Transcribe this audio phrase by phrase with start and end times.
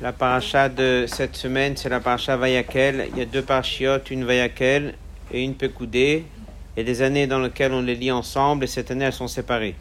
[0.00, 3.08] La paracha de cette semaine, c'est la paracha Vayakel.
[3.12, 4.94] Il y a deux parachiotes, une Vayakel
[5.32, 6.24] et une Pekoudé.
[6.76, 9.12] Il y a des années dans lesquelles on les lit ensemble et cette année elles
[9.12, 9.74] sont séparées.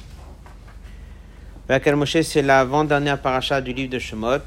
[1.67, 4.39] Vayakel Moshe, c'est l'avant-dernière paracha du livre de Shemot.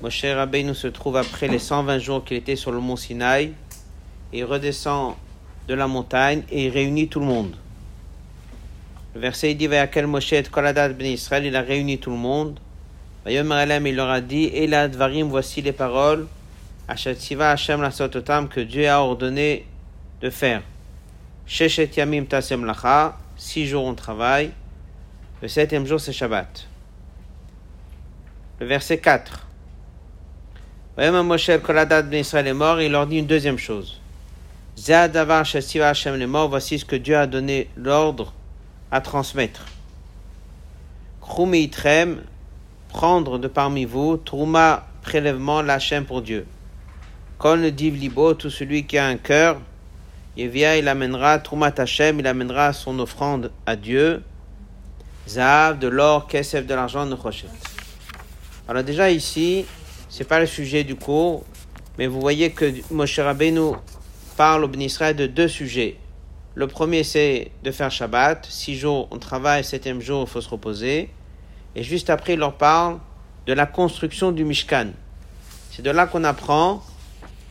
[0.00, 3.54] Moshe Rabbeinu se trouve après les 120 jours qu'il était sur le mont Sinaï.
[4.32, 5.16] Il redescend
[5.66, 7.56] de la montagne et réunit tout le monde.
[9.14, 12.58] Le verset dit Vayakel Moshe et Koladat ben Israël, il a réuni tout le monde.
[13.24, 16.26] Vayomer il leur a dit Elad Dvarim, voici les paroles
[16.88, 19.66] Ashatsiva Hashem la sototam que Dieu a ordonné
[20.20, 20.62] de faire.
[21.46, 24.50] Sheshet Yamim Tasem Lacha, six jours on travaille.
[25.40, 26.66] Le septième jour c'est Shabbat.
[28.58, 29.46] Le verset 4.
[30.96, 34.00] Vayomer Moshe et Koladat ben Israël est mort, et il leur dit une deuxième chose.
[34.76, 38.34] Zadavar Hashem est mort, voici ce que Dieu a donné l'ordre
[38.90, 39.64] à transmettre.
[41.20, 42.22] Krumi Itrem,
[42.88, 46.46] prendre de parmi vous, Trouma, prélèvement, l'Hachem pour Dieu.
[47.38, 49.58] Quand le div libo, tout celui qui a un cœur,
[50.36, 54.22] Yevia, il amènera Trouma Hachem, il amènera son offrande à Dieu.
[55.28, 57.48] Zahav, de l'or, Kesef, de l'argent, Nechoshet.
[58.68, 59.64] Alors déjà ici,
[60.08, 61.44] c'est pas le sujet du cours,
[61.98, 63.72] mais vous voyez que Moshe Rabbeinu
[64.36, 65.96] parle au Ben Israël de deux sujets.
[66.56, 68.46] Le premier, c'est de faire Shabbat.
[68.48, 69.64] Six jours, on travaille.
[69.64, 71.10] Septième jour, il faut se reposer.
[71.74, 72.98] Et juste après, il leur parle
[73.46, 74.90] de la construction du Mishkan.
[75.70, 76.84] C'est de là qu'on apprend,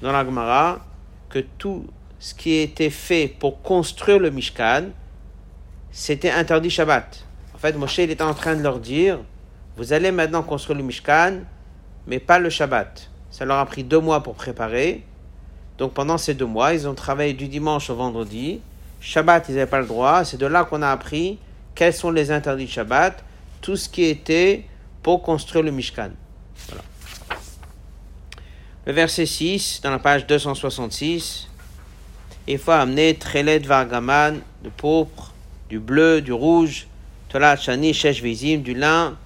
[0.02, 0.80] dans la Gemara,
[1.30, 1.86] que tout
[2.20, 4.86] ce qui été fait pour construire le Mishkan,
[5.92, 7.26] c'était interdit Shabbat.
[7.54, 9.20] En fait, Moshe, il était en train de leur dire,
[9.76, 11.40] vous allez maintenant construire le Mishkan,
[12.08, 13.10] mais pas le Shabbat.
[13.32, 15.04] Ça leur a pris deux mois pour préparer.
[15.78, 18.62] Donc pendant ces deux mois, ils ont travaillé du dimanche au vendredi.
[19.04, 20.23] Shabbat, ils n'avaient pas le droit.
[20.23, 21.38] C'est de là qu'on a appris
[21.76, 23.22] quels sont les interdits de Shabbat,
[23.62, 24.64] tout ce qui était
[25.02, 26.12] pour construire le Mishkan.
[28.86, 31.50] Le verset 6, dans la page 266,
[32.48, 35.33] il faut amener Trelet Vargaman, du pourpre,
[35.70, 36.88] du bleu, du rouge,
[37.27, 39.17] Tolat Shani, Vizim, du lin,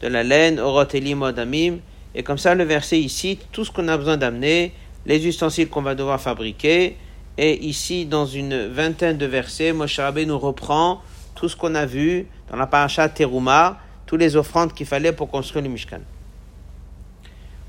[0.00, 1.78] de la laine, Oroteli Modamim.
[2.14, 4.72] Et comme ça, le verset ici, tout ce qu'on a besoin d'amener,
[5.06, 6.96] les ustensiles qu'on va devoir fabriquer,
[7.36, 11.02] et ici, dans une vingtaine de versets, Moshe Rabbeinu nous reprend
[11.34, 15.28] tout ce qu'on a vu dans la paracha Teruma, toutes les offrandes qu'il fallait pour
[15.30, 16.00] construire le Mishkan.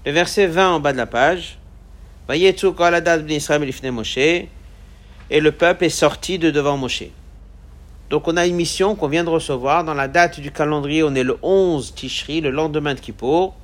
[0.06, 1.58] Le verset 20 en bas de la page.
[2.30, 2.52] Et
[5.40, 7.04] le peuple est sorti de devant Moshe.
[8.12, 9.84] Donc on a une mission qu'on vient de recevoir.
[9.84, 13.56] Dans la date du calendrier, on est le 11 Tishri, le lendemain de Kippour.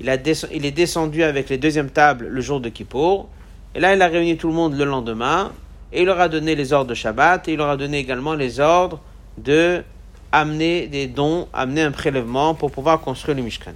[0.00, 0.16] Il, a
[0.52, 3.28] il est descendu avec les deuxièmes tables le jour de Kippour.
[3.76, 5.52] Et là, il a réuni tout le monde le lendemain.
[5.92, 7.46] Et il leur a donné les ordres de Shabbat.
[7.46, 9.00] Et il leur a donné également les ordres
[9.36, 9.84] de
[10.32, 13.74] amener des dons, amener un prélèvement pour pouvoir construire le Mishkan.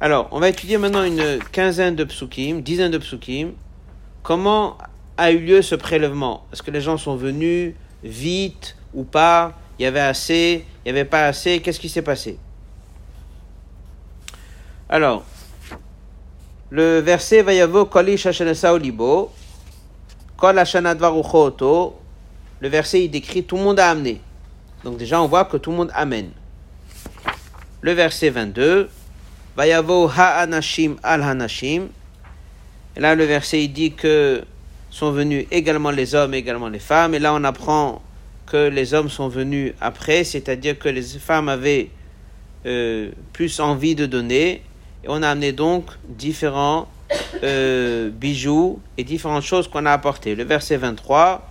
[0.00, 3.52] Alors, on va étudier maintenant une quinzaine de psukim, dizaine de psukim.
[4.24, 4.76] Comment
[5.16, 6.46] a eu lieu ce prélèvement?
[6.52, 9.54] Est-ce que les gens sont venus vite ou pas?
[9.78, 11.60] Il y avait assez Il n'y avait pas assez?
[11.60, 12.38] Qu'est-ce qui s'est passé?
[14.88, 15.24] Alors,
[16.70, 18.26] le verset Vayavo Kolish
[18.64, 19.30] Olibo,
[20.36, 20.62] Kol
[22.58, 24.20] le verset il décrit tout le monde a amené.
[24.84, 26.30] Donc déjà on voit que tout le monde amène.
[27.82, 28.88] Le verset 22,
[29.56, 31.88] Vayavo Ha-Anashim Al-Hanashim.
[32.96, 34.42] Et là le verset il dit que
[34.90, 37.14] sont venus également les hommes, également les femmes.
[37.14, 38.02] Et là on apprend
[38.46, 41.90] que les hommes sont venus après, c'est-à-dire que les femmes avaient
[42.64, 44.62] euh, plus envie de donner.
[45.06, 46.88] Et on a amené donc différents
[47.44, 50.34] euh, bijoux et différentes choses qu'on a apportées.
[50.34, 51.48] Le verset 23,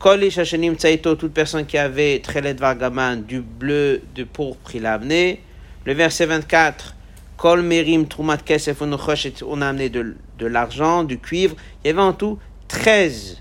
[0.00, 4.86] Kol ish hashanim tsaito, toute personne qui avait Trelet Vargaman, du bleu, de pourpre, il
[4.86, 5.40] a amené.
[5.84, 6.96] Le verset 24,
[7.36, 11.54] Kol merim trumat kesef on a amené de, de l'argent, du cuivre.
[11.84, 13.40] Il y avait en tout 13,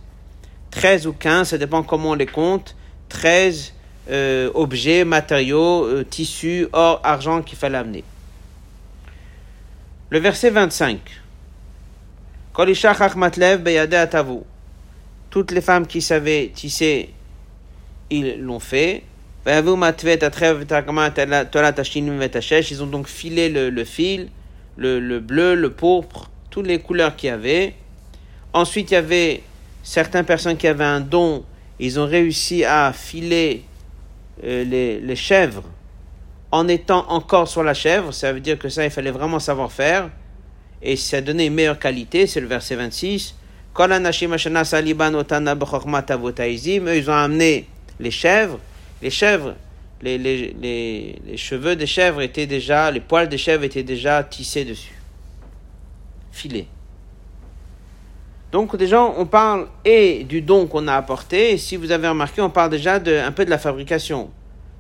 [0.70, 2.76] 13 ou 15, ça dépend comment on les compte,
[3.10, 3.74] 13
[4.12, 8.04] euh, objets, matériaux, euh, tissus, or, argent qu'il fallait amener.
[10.12, 11.00] Le verset 25.
[12.54, 14.44] Kol isha chachmatlev beyade atavu.
[15.32, 17.10] Toutes les femmes qui savaient tisser,
[18.12, 19.02] ils l'ont fait.
[19.48, 19.68] Ils
[22.84, 24.30] ont donc filé le, fil,
[24.78, 27.74] le, le bleu, le pourpre, toutes les couleurs qu'il y avait.
[28.54, 29.42] Ensuite, il y avait
[29.82, 31.44] certaines personnes qui avaient un don.
[31.80, 33.64] Ils ont réussi à filer
[34.44, 35.64] euh, les chèvres
[36.56, 38.14] en étant encore sur la chèvre.
[38.14, 40.10] Ça veut dire que ça, il fallait vraiment savoir faire.
[40.82, 42.28] Et ça donnait une meilleure qualité.
[42.28, 43.36] C'est le verset 26.
[43.74, 46.88] Kol anashim ashana saliban otana b'chokmat avotaizim.
[46.88, 47.68] Eux, ils ont amené
[48.00, 48.60] les chèvres.
[49.02, 49.56] Les chèvres,
[50.02, 50.56] les, les,
[51.26, 54.96] les, cheveux des chèvres étaient déjà, les poils des chèvres étaient déjà tissés dessus,
[56.32, 56.68] filés.
[58.54, 62.50] Donc déjà, on parle et du don qu'on a apporté, si vous avez remarqué, on
[62.50, 64.30] parle déjà de, un peu de la fabrication.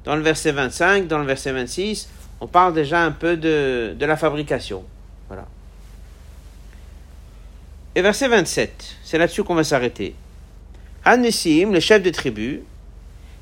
[0.06, 2.10] Dans le verset 25, dans le verset 26,
[2.40, 4.84] on parle déjà un peu de, la fabrication.
[5.28, 5.46] Voilà.
[7.96, 10.16] Et verset 27, c'est là-dessus qu'on va s'arrêter.
[11.04, 12.62] Anissim, le chef de tribu,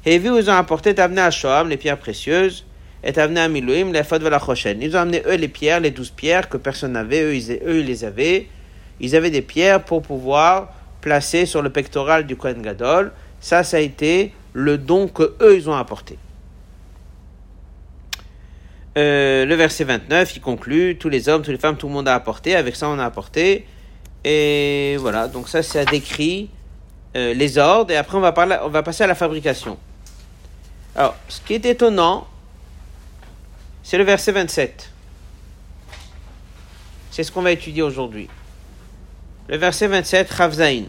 [0.06, 2.66] et vu ils ont apporté amené à Shoam les pierres précieuses,
[3.04, 4.82] et amené à Milouim les de la prochaine.
[4.82, 8.06] Ils ont amené eux les pierres, les douze pierres que personne n'avait, eux ils les
[8.06, 8.48] avaient.
[9.02, 13.12] Ils avaient des pierres pour pouvoir placer sur le pectoral du Kohen Gadol.
[13.42, 16.18] Ça, ça a été le don que eux ils ont apporté.
[18.96, 22.08] Euh, le verset 29, il conclut tous les hommes, toutes les femmes, tout le monde
[22.08, 22.56] a apporté.
[22.56, 23.66] Avec ça, on a apporté.
[24.24, 26.50] Et voilà, donc ça, ça décrit
[27.16, 27.92] euh, les ordres.
[27.92, 29.78] Et après, on va, parler, on va passer à la fabrication.
[30.96, 32.28] Alors, ce qui est étonnant,
[33.82, 34.92] c'est le verset 27.
[37.10, 38.30] C'est ce qu'on va étudier aujourd'hui.
[39.48, 40.86] Le verset 27, Ravzaïn.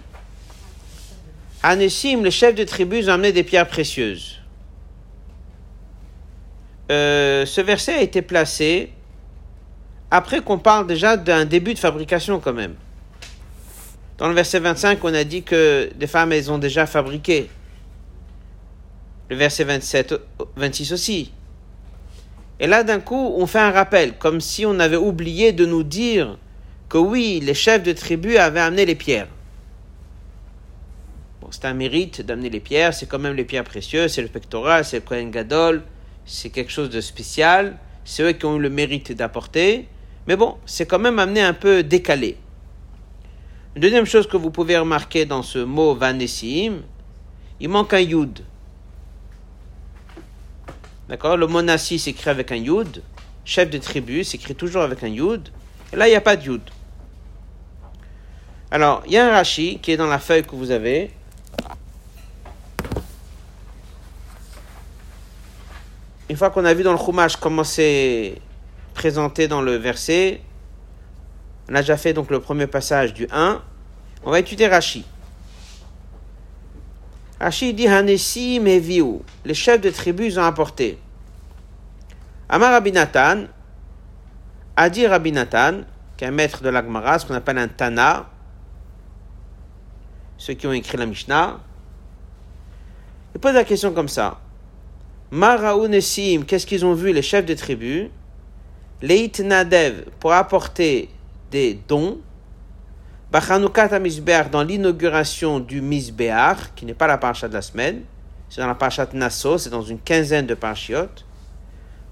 [1.62, 4.40] Anessim, le chef de tribu, amené des pierres précieuses.
[6.90, 8.90] Euh, ce verset a été placé
[10.10, 12.74] après qu'on parle déjà d'un début de fabrication quand même.
[14.18, 17.50] Dans le verset 25, on a dit que des femmes, elles ont déjà fabriqué.
[19.28, 20.14] Le verset 27,
[20.56, 21.32] 26 aussi.
[22.60, 25.82] Et là, d'un coup, on fait un rappel, comme si on avait oublié de nous
[25.82, 26.38] dire
[26.88, 29.26] que oui, les chefs de tribu avaient amené les pierres.
[31.40, 34.28] Bon, c'est un mérite d'amener les pierres, c'est quand même les pierres précieuses, c'est le
[34.28, 35.82] pectoral, c'est le Kohen Gadol,
[36.26, 39.88] c'est quelque chose de spécial, c'est eux qui ont eu le mérite d'apporter,
[40.26, 42.36] mais bon, c'est quand même amené un peu décalé.
[43.74, 46.82] Une deuxième chose que vous pouvez remarquer dans ce mot vanessim,
[47.60, 48.40] il manque un yud.
[51.08, 51.36] D'accord?
[51.36, 53.02] Le monassi s'écrit avec un yud,
[53.44, 55.48] chef de tribu s'écrit toujours avec un yud,
[55.92, 56.62] et là il n'y a pas de yud.
[58.70, 61.12] Alors, il y a un rashi qui est dans la feuille que vous avez,
[66.28, 68.40] une fois qu'on a vu dans le Chumash comment c'est
[68.94, 70.40] présenté dans le verset,
[71.68, 73.60] on a déjà fait donc le premier passage du 1,
[74.24, 75.04] on va étudier Rashi.
[77.40, 80.98] Rashi dit Hanesi Meviu, les chefs de tribus ont apporté.
[82.48, 83.44] Amar Rabinatan,
[84.76, 85.82] a dit Rabinatan,
[86.16, 88.26] qui est un maître de l'Agmara, ce qu'on appelle un Tana,
[90.38, 91.58] ceux qui ont écrit la Mishnah,
[93.34, 94.40] il pose la question comme ça.
[95.34, 98.08] Maraounesim, qu'est-ce qu'ils ont vu les chefs de tribu
[99.02, 101.08] Leit Nadev, pour apporter
[101.50, 102.18] des dons.
[103.32, 108.02] Bachanukat Misbeach, dans l'inauguration du Misbeach, qui n'est pas la parasha de la semaine,
[108.48, 111.24] c'est dans la parasha de Nassau, c'est dans une quinzaine de parachiotes.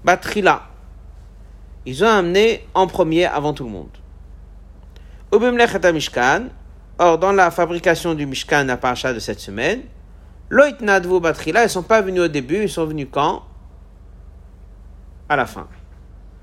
[0.03, 0.63] Batrila,
[1.85, 3.97] ils ont amené en premier avant tout le monde.
[5.33, 5.79] Ubimlechet
[6.97, 9.83] or dans la fabrication du Mishkan, la parasha de cette semaine,
[10.53, 13.41] Loït Nadvu Batrila, ils ne sont pas venus au début, ils sont venus quand?
[15.27, 15.67] À la fin.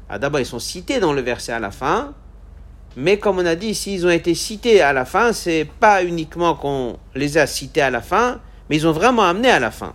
[0.09, 2.13] Ah, D'abord, ils sont cités dans le verset à la fin,
[2.97, 6.57] mais comme on a dit, s'ils ont été cités à la fin, c'est pas uniquement
[6.57, 9.93] qu'on les a cités à la fin, mais ils ont vraiment amené à la fin.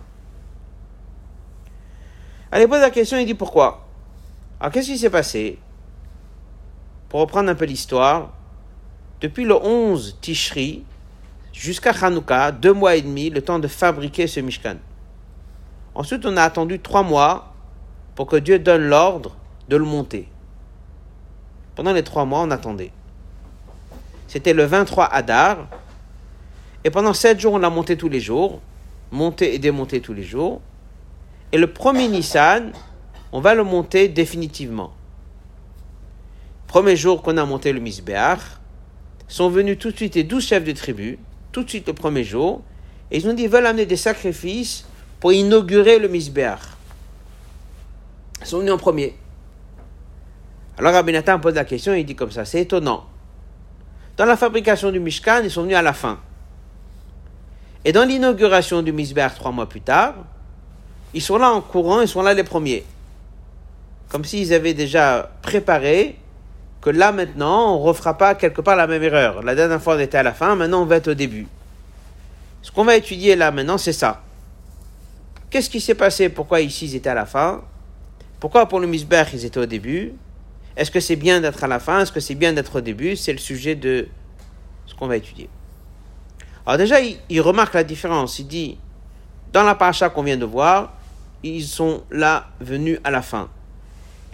[2.50, 3.86] Allez, pose la question, il dit pourquoi?
[4.60, 5.58] Alors, qu'est-ce qui s'est passé?
[7.10, 8.32] Pour reprendre un peu l'histoire,
[9.20, 10.86] depuis le 11 Tishri,
[11.56, 14.76] jusqu'à Hanouka, deux mois et demi, le temps de fabriquer ce Mishkan.
[15.94, 17.54] Ensuite, on a attendu trois mois
[18.14, 19.36] pour que Dieu donne l'ordre
[19.68, 20.28] de le monter.
[21.74, 22.92] Pendant les trois mois, on attendait.
[24.28, 25.66] C'était le 23 Hadar.
[26.84, 28.60] Et pendant sept jours, on l'a monté tous les jours.
[29.10, 30.60] Monté et démonté tous les jours.
[31.52, 32.72] Et le premier Nissan,
[33.32, 34.92] on va le monter définitivement.
[36.66, 38.40] Premier jour qu'on a monté le Misbeach,
[39.28, 41.18] sont venus tout de suite les douze chefs de tribu
[41.56, 42.60] tout de suite le premier jour,
[43.10, 44.84] et ils ont dit qu'ils veulent amener des sacrifices
[45.18, 46.60] pour inaugurer le Misbeach.
[48.42, 49.16] Ils sont venus en premier.
[50.76, 53.06] Alors Rabbi pose la question et il dit comme ça, c'est étonnant.
[54.18, 56.18] Dans la fabrication du Mishkan, ils sont venus à la fin.
[57.86, 60.14] Et dans l'inauguration du Misbeach trois mois plus tard,
[61.14, 62.84] ils sont là en courant, ils sont là les premiers.
[64.10, 66.18] Comme s'ils avaient déjà préparé
[66.86, 69.42] que là maintenant, on ne refera pas quelque part la même erreur.
[69.42, 71.48] La dernière fois, on était à la fin, maintenant, on va être au début.
[72.62, 74.22] Ce qu'on va étudier là maintenant, c'est ça.
[75.50, 76.28] Qu'est-ce qui s'est passé?
[76.28, 77.64] Pourquoi ici, ils étaient à la fin?
[78.38, 80.12] Pourquoi pour le Misbech, ils étaient au début?
[80.76, 82.02] Est-ce que c'est bien d'être à la fin?
[82.02, 83.16] Est-ce que c'est bien d'être au début?
[83.16, 84.06] C'est le sujet de
[84.86, 85.48] ce qu'on va étudier.
[86.64, 88.38] Alors déjà, il, remarque la différence.
[88.38, 88.78] Il dit,
[89.52, 90.92] dans la paracha qu'on vient de voir,
[91.42, 93.48] ils sont là venus à la fin.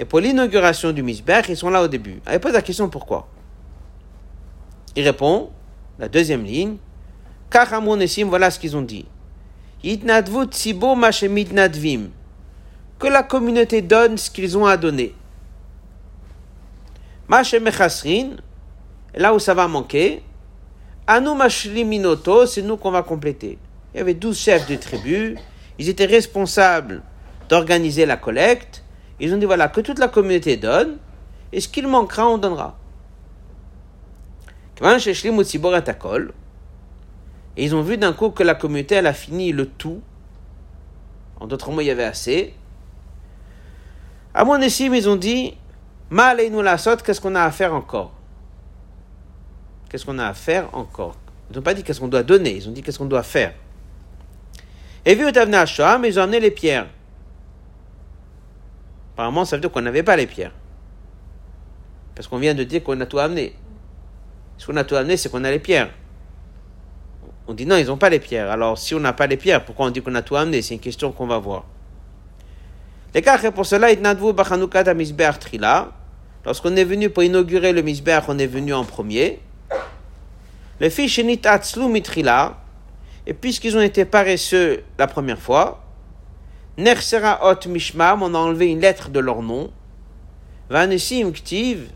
[0.02, 2.21] Et pour l'inauguration du Misbech, ils sont là au début.
[2.26, 3.28] Elle pose la question pourquoi?
[4.97, 5.50] Il répond,
[5.97, 6.75] la deuxième ligne,
[7.49, 9.06] Kachamonesim, voilà ce qu'ils ont dit.
[11.52, 12.09] Nadvim.
[12.99, 15.14] Que la communauté donne ce qu'ils ont à donner.
[17.28, 18.38] Machemechasrin,
[19.14, 20.25] là où ça va manquer,
[21.06, 21.30] Anu
[21.85, 23.56] minoto, c'est nous qu'on va compléter.
[23.94, 25.38] Il y avait douze chefs de tribus,
[25.78, 27.02] ils étaient responsables
[27.49, 28.82] d'organiser la collecte.
[29.21, 30.99] Ils ont dit voilà, que toute la communauté donne,
[31.52, 32.76] et ce qu'il manquera, on donnera.
[37.57, 40.00] Et ils ont vu d'un coup que la communauté, elle a fini le tout.
[41.38, 42.54] En d'autres mots, il y avait assez.
[44.35, 45.54] À mon estime, ils ont dit
[46.11, 48.12] Mal et nous la saute, qu'est-ce qu'on a à faire encore?
[49.88, 51.16] Qu'est-ce qu'on a à faire encore?
[51.50, 53.54] Ils n'ont pas dit qu'est-ce qu'on doit donner, ils ont dit qu'est-ce qu'on doit faire.
[55.04, 56.87] Et vu à mais ils ont amené les pierres.
[59.14, 60.52] Apparemment, ça veut dire qu'on n'avait pas les pierres.
[62.14, 63.54] Parce qu'on vient de dire qu'on a tout amené.
[64.59, 65.90] Ce qu'on a tout amené, c'est qu'on a les pierres.
[67.47, 68.50] On dit non, ils n'ont pas les pierres.
[68.50, 70.62] Alors, si on n'a pas les pierres, pourquoi on dit qu'on a tout amené?
[70.62, 71.64] C'est une question qu'on va voir.
[73.14, 73.88] Les cas, pour cela,
[76.45, 79.40] Lorsqu'on est venu pour inaugurer le Misbeach, on est venu en premier.
[80.81, 82.59] Le fils Mitrila,
[83.26, 85.81] et puisqu'ils ont été paresseux la première fois,
[86.78, 89.70] Nersera Ot Mishmam, on a enlevé une lettre de leur nom.
[90.70, 91.90] Vanesim Ktiv,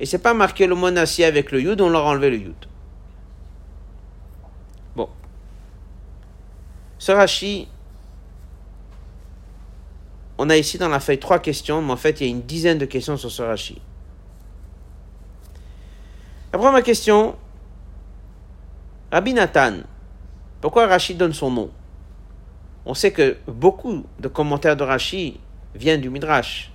[0.00, 2.66] et c'est pas marqué le monassi avec le Yud, on leur a enlevé le Yud.
[4.96, 5.08] Bon.
[6.98, 7.68] Ce Rashi,
[10.38, 12.42] on a ici dans la feuille trois questions, mais en fait il y a une
[12.42, 13.80] dizaine de questions sur ce Rashi.
[16.52, 17.36] La première question,
[19.10, 19.74] Rabbi Nathan,
[20.60, 21.70] pourquoi Rashi donne son nom?
[22.84, 25.38] On sait que beaucoup de commentaires de Rashi
[25.74, 26.70] viennent du Midrash.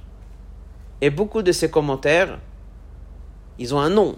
[1.02, 2.40] Et beaucoup de ces commentaires,
[3.60, 4.18] ils ont un nom.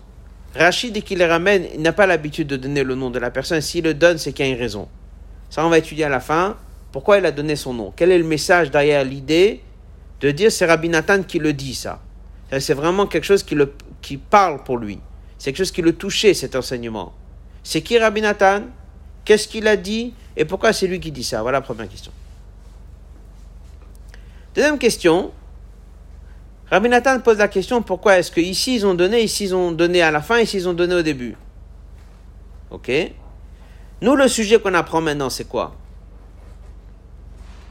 [0.55, 3.31] Rashi, dès qu'il les ramène, il n'a pas l'habitude de donner le nom de la
[3.31, 3.61] personne.
[3.61, 4.87] S'il le donne, c'est qu'il y a une raison.
[5.49, 6.57] Ça, on va étudier à la fin.
[6.91, 7.93] Pourquoi il a donné son nom?
[7.95, 9.61] Quel est le message derrière l'idée
[10.21, 12.01] de dire c'est Rabbi Nathan qui le dit, ça
[12.59, 14.99] C'est vraiment quelque chose qui, le, qui parle pour lui.
[15.37, 17.13] C'est quelque chose qui le touchait, cet enseignement.
[17.63, 18.63] C'est qui Rabbi Nathan?
[19.25, 20.13] Qu'est-ce qu'il a dit?
[20.39, 21.41] Et pourquoi c'est lui qui dit ça?
[21.41, 22.13] Voilà la première question.
[24.55, 25.33] Deuxième question.
[26.71, 29.73] Rabbi Nathan pose la question pourquoi est-ce que ici ils ont donné, ici ils ont
[29.73, 31.35] donné à la fin, ici ils ont donné au début?
[32.71, 32.89] Ok
[34.01, 35.75] Nous, le sujet qu'on apprend maintenant, c'est quoi?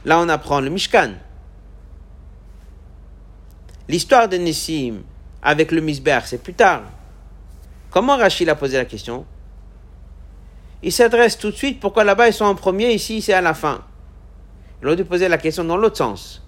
[0.04, 1.12] Là, on apprend le Mishkan.
[3.88, 5.04] L'histoire de Nissim
[5.40, 6.82] avec le Misber, c'est plus tard.
[7.90, 9.24] Comment Rachid a posé la question?
[10.82, 13.54] Il s'adresse tout de suite pourquoi là-bas ils sont en premier, ici c'est à la
[13.54, 13.82] fin.
[14.80, 16.42] Il aurait dû poser la question dans l'autre sens.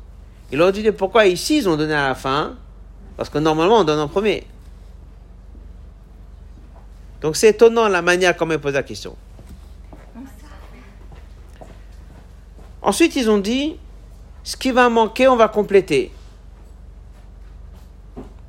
[0.53, 2.57] Il aurait dû dire pourquoi ici ils ont donné à la fin,
[3.17, 4.47] parce que normalement on donne en premier.
[7.21, 9.17] Donc c'est étonnant la manière comment il pose la question.
[12.83, 13.77] Ensuite ils ont dit,
[14.43, 16.13] ce qui va manquer, on va compléter.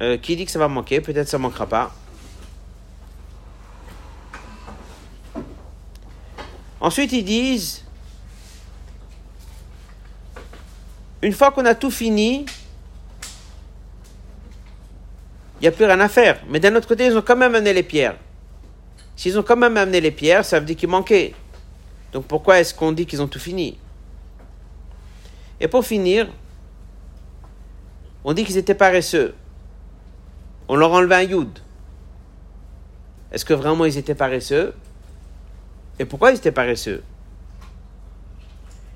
[0.02, 1.02] Euh, qui dit que ça va manquer?
[1.02, 1.94] Peut-être ça ne manquera pas.
[6.82, 7.84] Ensuite, ils disent,
[11.22, 12.46] une fois qu'on a tout fini,
[15.60, 16.42] il n'y a plus rien à faire.
[16.50, 18.16] Mais d'un autre côté, ils ont quand même amené les pierres.
[19.16, 21.36] S'ils ont quand même amené les pierres, ça veut dire qu'il manquait.
[22.12, 23.78] Donc pourquoi est-ce qu'on dit qu'ils ont tout fini?
[25.60, 26.28] Et pour finir,
[28.24, 29.36] on dit qu'ils étaient paresseux.
[30.68, 31.60] On leur enlevait un yud.
[33.32, 34.74] Est-ce que vraiment ils étaient paresseux?
[36.02, 37.04] Et pourquoi ils étaient paresseux?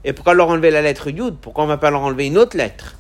[0.03, 1.35] Et pourquoi leur enlever la lettre Yud?
[1.39, 2.97] Pourquoi on ne va pas leur enlever une autre lettre?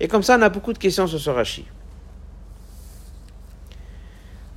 [0.00, 1.30] Et comme ça, on a beaucoup de questions sur ce.
[1.30, 1.46] Alors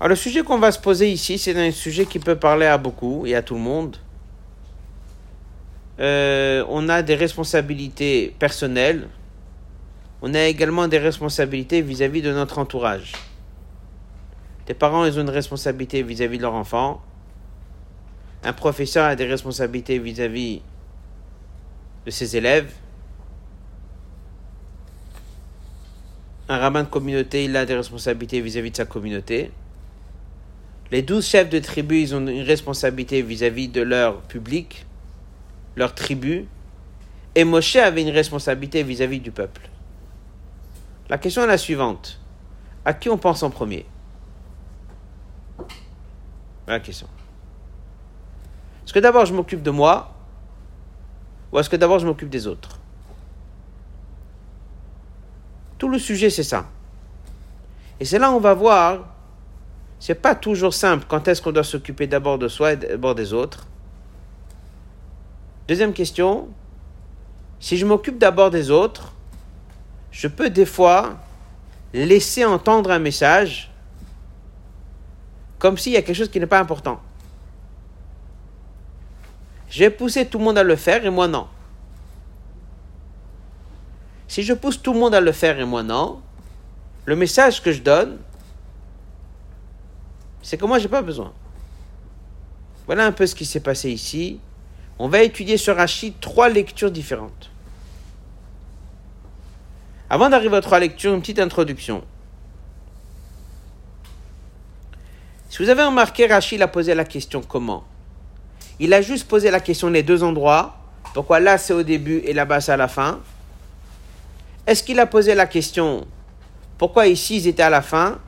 [0.10, 3.26] le sujet qu'on va se poser ici, c'est un sujet qui peut parler à beaucoup
[3.26, 3.96] et à tout le monde.
[6.02, 9.08] Euh, on a des responsabilités personnelles.
[10.22, 13.14] On a également des responsabilités vis-à-vis de notre entourage.
[14.68, 17.02] Les parents, ils ont une responsabilité vis-à-vis -vis de leur enfant.
[18.46, 20.62] Un professeur a des responsabilités vis-à-vis
[22.06, 22.72] de ses élèves.
[26.48, 29.52] Un rabbin de communauté, il a des responsabilités vis-à-vis de sa communauté.
[30.92, 34.86] Les douze chefs de tribu, ils ont une responsabilité vis-à-vis de leur public,
[35.76, 36.46] leur tribu.
[37.34, 39.68] Et Moshe avait une responsabilité vis-à-vis du peuple.
[41.10, 42.22] La question est la suivante.
[42.86, 43.88] À qui on pense en premier?
[46.68, 47.08] La question.
[48.86, 50.14] Est-ce que d'abord je m'occupe de moi
[51.52, 52.80] ou est-ce que d'abord je m'occupe des autres?
[55.78, 56.66] Tout le sujet, c'est ça.
[58.00, 59.06] Et c'est là où on va voir,
[60.00, 63.34] c'est pas toujours simple quand est-ce qu'on doit s'occuper d'abord de soi et d'abord des
[63.34, 63.68] autres.
[65.68, 66.50] Deuxième question,
[67.60, 69.14] si je m'occupe d'abord des autres,
[70.12, 71.16] je peux des fois
[71.94, 73.72] laisser entendre un message
[75.58, 77.02] comme s'il y a quelque chose qui n'est pas important.
[79.70, 81.48] J'ai poussé tout le monde à le faire et moi non.
[84.28, 86.22] Si je pousse tout le monde à le faire et moi non,
[87.06, 88.18] le message que je donne,
[90.42, 91.34] c'est que moi j'ai pas besoin.
[92.86, 94.40] Voilà un peu ce qui s'est passé ici.
[95.00, 97.50] On va étudier sur Rachid trois lectures différentes.
[100.10, 102.04] Avant d'arriver aux trois lectures, une petite introduction.
[105.50, 107.84] Si vous avez remarqué, Rachid a posé la question comment?
[108.80, 110.76] Il a juste posé la question les deux endroits.
[111.14, 113.20] Pourquoi là c'est au début et là-bas c'est à la fin
[114.68, 116.06] Est-ce qu'il a posé la question
[116.78, 118.20] pourquoi ici ils étaient à la fin?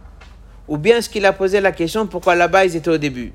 [0.68, 3.34] Ou bien est-ce qu'il a posé la question pourquoi là-bas ils étaient au début?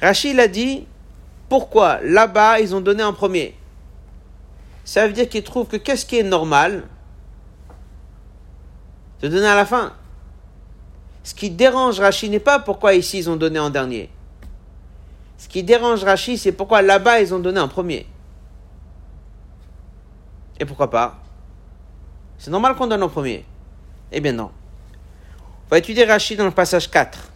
[0.00, 0.86] Rachid a dit
[1.48, 3.56] pourquoi là-bas ils ont donné en premier?
[4.84, 6.84] Ça veut dire qu'il trouve que qu'est-ce qui est normal
[9.22, 9.92] de donner à la fin?
[11.24, 14.10] Ce qui dérange Rachid n'est pas pourquoi ici ils ont donné en dernier.
[15.38, 18.06] Ce qui dérange Rachid, c'est pourquoi là-bas ils ont donné en premier.
[20.60, 21.18] Et pourquoi pas?
[22.38, 23.44] C'est normal qu'on donne en premier.
[24.12, 24.50] Eh bien non.
[25.66, 27.30] On va étudier Rachid dans le passage 4.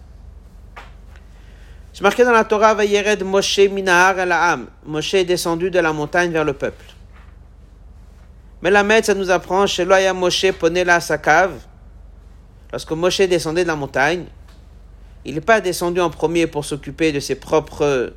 [1.94, 4.32] C'est marqué dans la Torah, Vayered Moshe Minahar el
[4.84, 6.84] Moshe est descendu de la montagne vers le peuple.
[8.60, 11.54] Mais la maître, ça nous apprend, chez Loya Moshe ponela sa cave.
[12.72, 14.26] Lorsque Moshe descendait de la montagne,
[15.24, 18.12] il n'est pas descendu en premier pour s'occuper de ses propres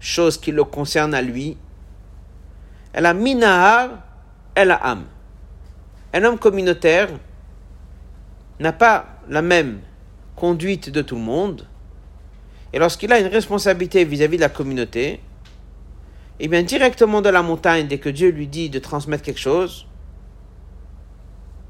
[0.00, 1.56] choses qui le concernent à lui.
[2.92, 3.90] Elle a minahar,
[4.54, 5.04] elle a âme.
[6.12, 7.08] Un homme communautaire
[8.58, 9.80] n'a pas la même
[10.34, 11.66] conduite de tout le monde.
[12.72, 15.20] Et lorsqu'il a une responsabilité vis-à-vis de la communauté,
[16.38, 19.86] eh bien directement de la montagne, dès que Dieu lui dit de transmettre quelque chose,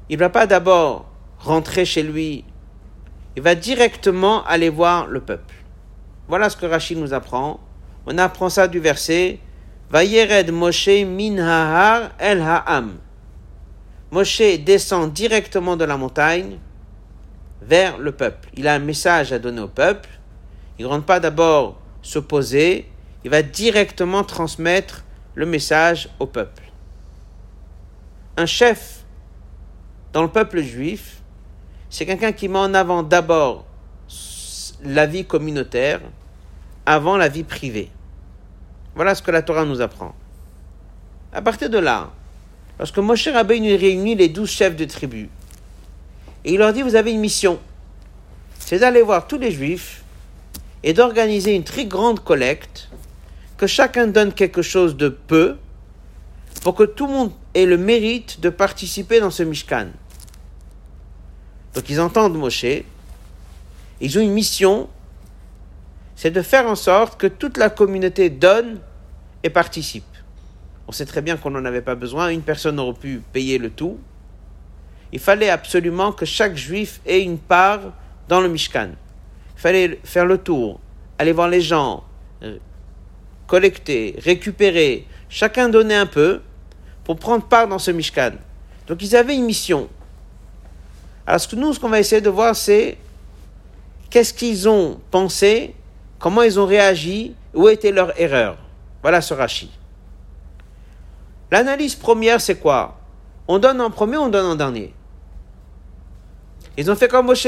[0.09, 1.09] il ne va pas d'abord
[1.47, 2.43] rentrer chez lui,
[3.35, 5.55] il va directement aller voir le peuple.
[6.27, 7.59] Voilà ce que Rachid nous apprend.
[8.05, 9.39] On apprend ça du verset
[9.89, 12.97] Vayered Moshe min ha'ar el ha'am.
[14.11, 16.59] Moshe descend directement de la montagne
[17.61, 18.49] vers le peuple.
[18.55, 20.09] Il a un message à donner au peuple.
[20.79, 22.89] Il ne rentre pas d'abord s'opposer,
[23.23, 25.03] il va directement transmettre
[25.35, 26.63] le message au peuple.
[28.37, 29.05] Un chef
[30.13, 31.16] dans le peuple juif,
[31.89, 33.65] c'est quelqu'un qui met en avant d'abord
[34.83, 36.01] la vie communautaire
[36.85, 37.89] avant la vie privée.
[38.95, 40.15] Voilà ce que la Torah nous apprend.
[41.33, 42.11] À partir de là,
[42.79, 45.29] lorsque Moshe Rabbeinu réunit les douze chefs de tribu,
[46.45, 47.59] et il leur dit, vous avez une mission,
[48.59, 50.03] c'est d'aller voir tous les juifs
[50.83, 52.89] et d'organiser une très grande collecte,
[53.57, 55.57] que chacun donne quelque chose de peu,
[56.61, 59.87] pour que tout le monde ait le mérite de participer dans ce Mishkan.
[61.77, 62.65] Donc ils entendent Moshe,
[64.01, 64.89] ils ont une mission,
[66.15, 68.79] c'est de faire en sorte que toute la communauté donne
[69.43, 70.03] et participe.
[70.87, 73.69] On sait très bien qu'on n'en avait pas besoin, une personne aurait pu payer le
[73.69, 73.99] tout.
[75.11, 77.93] Il fallait absolument que chaque juif ait une part
[78.27, 78.89] dans le Mishkan.
[79.55, 80.79] Il fallait faire le tour,
[81.19, 82.03] aller voir les gens,
[82.41, 82.57] euh,
[83.45, 86.41] collecter, récupérer, chacun donner un peu
[87.03, 88.31] pour prendre part dans ce Mishkan.
[88.87, 89.87] Donc ils avaient une mission.
[91.27, 92.97] Alors ce que nous, ce qu'on va essayer de voir, c'est
[94.09, 95.75] qu'est-ce qu'ils ont pensé,
[96.19, 98.57] comment ils ont réagi, où était leur erreur.
[99.01, 99.71] Voilà ce rachis.
[101.51, 102.97] L'analyse première, c'est quoi?
[103.47, 104.93] On donne en premier, on donne en dernier?
[106.77, 107.47] Ils ont fait comme Moshe.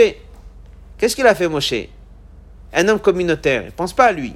[0.97, 1.87] Qu'est-ce qu'il a fait Moshe?
[2.73, 4.33] Un homme communautaire, il ne pense pas à lui.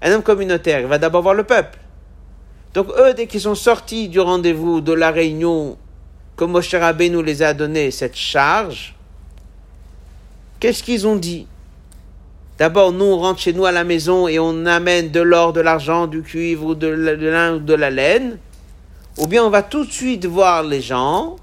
[0.00, 1.78] Un homme communautaire, il va d'abord voir le peuple.
[2.72, 5.76] Donc eux, dès qu'ils sont sortis du rendez-vous, de la réunion
[6.36, 8.94] que Moshe nous les a donné cette charge,
[10.60, 11.46] qu'est-ce qu'ils ont dit?
[12.58, 15.60] D'abord, nous, on rentre chez nous à la maison et on amène de l'or, de
[15.60, 18.38] l'argent, du cuivre, de l'un ou de la laine.
[19.18, 21.36] Ou bien on va tout de suite voir les gens,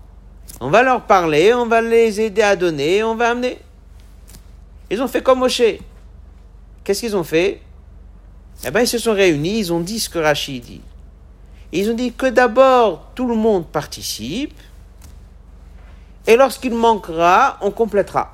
[0.59, 3.59] on va leur parler, on va les aider à donner, on va amener.
[4.89, 5.61] Ils ont fait comme Moshe.
[6.83, 7.61] Qu'est-ce qu'ils ont fait?
[8.65, 10.81] Eh bien, ils se sont réunis, ils ont dit ce que Rachid dit.
[11.71, 14.53] Ils ont dit que d'abord, tout le monde participe,
[16.27, 18.33] et lorsqu'il manquera, on complétera.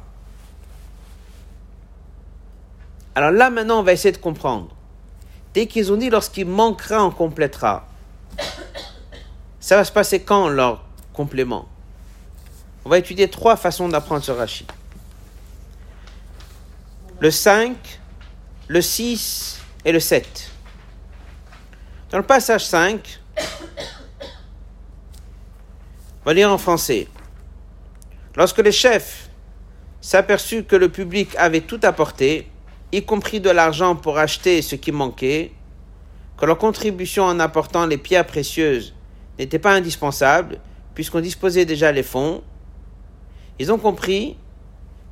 [3.15, 4.69] Alors là, maintenant, on va essayer de comprendre.
[5.53, 7.87] Dès qu'ils ont dit lorsqu'il manquera, on complétera.
[9.59, 11.67] Ça va se passer quand leur complément?
[12.85, 14.67] On va étudier trois façons d'apprendre ce Rashi.
[17.19, 17.75] Le 5,
[18.67, 20.51] le 6 et le 7.
[22.11, 23.19] Dans le passage 5,
[26.21, 27.07] on va lire en français.
[28.37, 29.31] Lorsque les chefs
[29.99, 32.47] s'aperçurent que le public avait tout apporté,
[32.91, 35.53] y compris de l'argent pour acheter ce qui manquait,
[36.37, 38.93] que leur contribution en apportant les pierres précieuses
[39.39, 40.59] n'était pas indispensable,
[40.93, 42.43] puisqu'on disposait déjà les fonds,
[43.57, 44.37] ils ont compris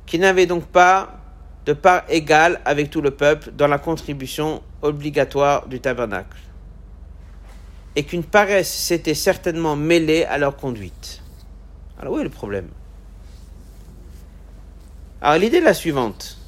[0.06, 1.18] qu'ils n'avaient donc pas
[1.64, 6.38] de part égale avec tout le peuple dans la contribution obligatoire du tabernacle,
[7.96, 11.22] et qu'une paresse s'était certainement mêlée à leur conduite.
[11.98, 12.68] Alors où est le problème?
[15.20, 16.38] Alors l'idée est la suivante.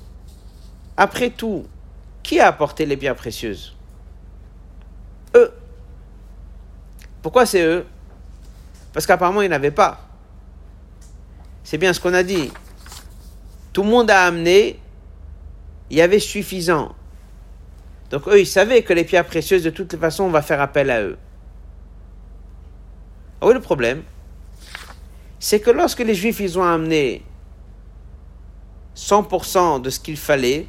[0.97, 1.67] Après tout,
[2.23, 3.75] qui a apporté les biens précieuses?
[5.35, 5.53] Eux.
[7.23, 7.87] Pourquoi c'est eux?
[8.93, 10.07] Parce qu'apparemment, ils n'avaient pas.
[11.65, 12.51] C'est bien ce qu'on a dit.
[13.73, 14.81] Tout le monde a amené,
[15.91, 16.95] il y avait suffisant.
[18.11, 20.91] Donc eux, ils savaient que les pierres précieuses, de toute façon, on va faire appel
[20.91, 21.19] à eux.
[23.41, 24.03] Ah oui, le problème,
[25.39, 27.23] c'est que lorsque les Juifs, ils ont amené
[28.99, 30.67] 100% de ce qu'il fallait,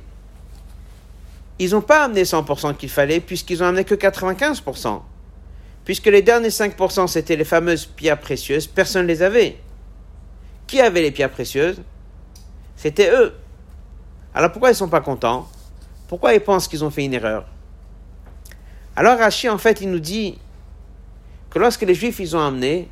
[1.57, 5.01] ils n'ont pas amené 100% qu'il fallait, puisqu'ils ont amené que 95%.
[5.83, 9.57] Puisque les derniers 5%, c'était les fameuses pierres précieuses, personne ne les avait.
[10.67, 11.81] Qui avait les pierres précieuses?
[12.75, 13.33] C'était eux.
[14.33, 15.49] Alors pourquoi ils ne sont pas contents?
[16.07, 17.45] Pourquoi ils pensent qu'ils ont fait une erreur?
[18.95, 20.37] Alors Rachid, en fait, il nous dit
[21.49, 22.87] que lorsque les Juifs, ils ont amené,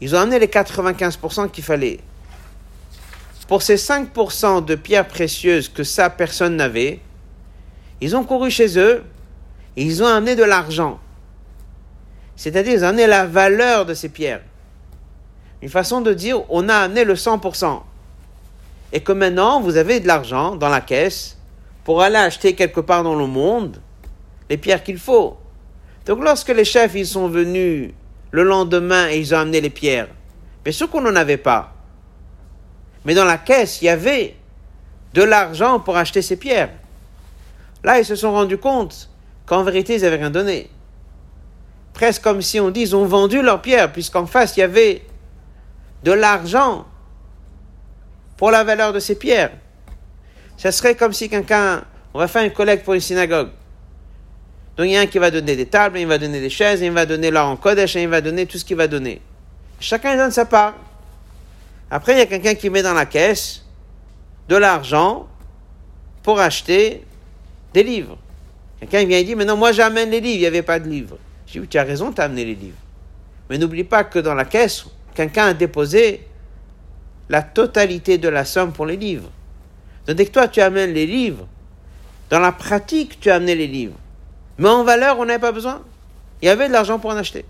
[0.00, 2.00] ils ont amené les 95% qu'il fallait.
[3.48, 7.00] Pour ces 5% de pierres précieuses que ça, personne n'avait,
[8.00, 9.04] ils ont couru chez eux
[9.76, 10.98] et ils ont amené de l'argent.
[12.34, 14.42] C'est-à-dire, ils ont amené la valeur de ces pierres.
[15.62, 17.82] Une façon de dire, on a amené le 100%.
[18.92, 21.38] Et que maintenant, vous avez de l'argent dans la caisse
[21.84, 23.80] pour aller acheter quelque part dans le monde
[24.50, 25.36] les pierres qu'il faut.
[26.04, 27.92] Donc, lorsque les chefs, ils sont venus
[28.32, 30.08] le lendemain et ils ont amené les pierres,
[30.62, 31.75] bien sûr qu'on n'en avait pas.
[33.06, 34.34] Mais dans la caisse, il y avait
[35.14, 36.70] de l'argent pour acheter ces pierres.
[37.84, 39.08] Là, ils se sont rendus compte
[39.46, 40.68] qu'en vérité, ils n'avaient rien donné.
[41.94, 45.02] Presque comme si on dit, ils ont vendu leurs pierres, puisqu'en face, il y avait
[46.02, 46.84] de l'argent
[48.36, 49.52] pour la valeur de ces pierres.
[50.56, 53.50] Ce serait comme si quelqu'un, on va faire une collecte pour une synagogue.
[54.76, 56.82] Donc il y a un qui va donner des tables, il va donner des chaises,
[56.82, 59.22] il va donner l'or en Kodesh, il va donner tout ce qu'il va donner.
[59.78, 60.74] Chacun donne sa part.
[61.90, 63.64] Après, il y a quelqu'un qui met dans la caisse
[64.48, 65.28] de l'argent
[66.22, 67.04] pour acheter
[67.72, 68.18] des livres.
[68.80, 70.88] Quelqu'un vient et dit, mais non, moi j'amène les livres, il n'y avait pas de
[70.88, 71.18] livres.
[71.46, 72.76] Je dis, tu as raison, tu as amené les livres.
[73.48, 76.26] Mais n'oublie pas que dans la caisse, quelqu'un a déposé
[77.28, 79.30] la totalité de la somme pour les livres.
[80.06, 81.46] Donc dès que toi tu amènes les livres,
[82.30, 83.96] dans la pratique tu as amené les livres.
[84.58, 85.82] Mais en valeur, on n'avait pas besoin.
[86.42, 87.44] Il y avait de l'argent pour en acheter.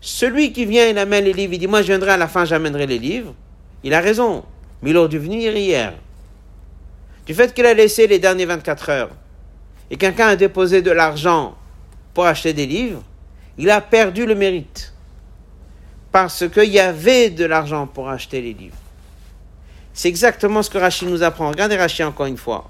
[0.00, 2.44] Celui qui vient, il amène les livres, il dit, moi je viendrai à la fin,
[2.44, 3.34] j'amènerai les livres.
[3.82, 4.44] Il a raison.
[4.82, 5.94] Mais il aurait dû venir hier
[7.30, 9.10] du fait qu'il a laissé les dernières 24 heures
[9.88, 11.56] et quelqu'un a déposé de l'argent
[12.12, 13.04] pour acheter des livres,
[13.56, 14.92] il a perdu le mérite.
[16.10, 18.76] Parce qu'il y avait de l'argent pour acheter les livres.
[19.94, 21.50] C'est exactement ce que Rachid nous apprend.
[21.50, 22.68] Regardez Rachid encore une fois.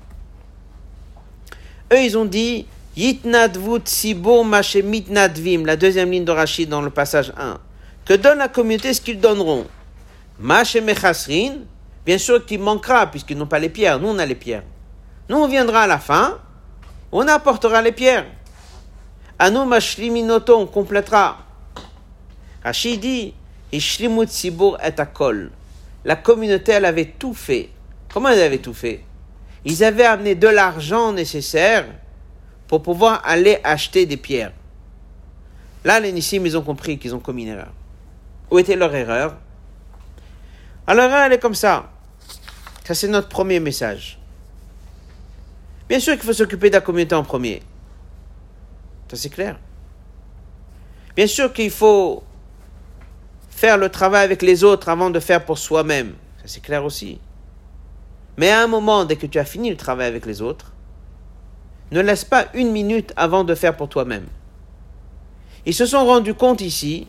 [1.90, 2.66] Eux, ils ont dit
[3.00, 7.56] Yitnadvut Sibur Mitnadvim, la deuxième ligne de Rachid dans le passage 1.
[8.04, 9.66] Que donne la communauté ce qu'ils donneront?
[10.38, 11.60] Mechasrin,
[12.04, 13.98] Bien sûr qu'il manquera, puisqu'ils n'ont pas les pierres.
[13.98, 14.64] Nous, on a les pierres.
[15.30, 16.40] Nous, on viendra à la fin,
[17.10, 18.26] on apportera les pierres.
[19.50, 21.38] Nous, Mashliminoto, on complétera.
[22.62, 23.32] Rachid dit,
[24.26, 25.50] Sibur et Akol.
[26.04, 27.70] La communauté, elle avait tout fait.
[28.12, 29.02] Comment elle avait tout fait?
[29.64, 31.86] Ils avaient amené de l'argent nécessaire
[32.70, 34.52] pour pouvoir aller acheter des pierres.
[35.85, 37.72] Là, les Nissim, ils ont compris qu'ils ont commis une erreur.
[38.48, 39.37] Où était leur erreur?
[40.87, 41.90] Alors, elle est comme ça.
[42.85, 44.20] Ça, c'est notre premier message.
[45.88, 47.61] Bien sûr qu'il faut s'occuper de la communauté en premier.
[49.11, 49.59] Ça, c'est clair.
[51.16, 52.22] Bien sûr qu'il faut
[53.50, 56.14] faire le travail avec les autres avant de faire pour soi-même.
[56.37, 57.18] Ça, c'est clair aussi.
[58.37, 60.69] Mais à un moment, dès que tu as fini le travail avec les autres,
[61.92, 64.26] ne laisse pas une minute avant de faire pour toi-même.
[65.66, 67.07] Ils se sont rendus compte ici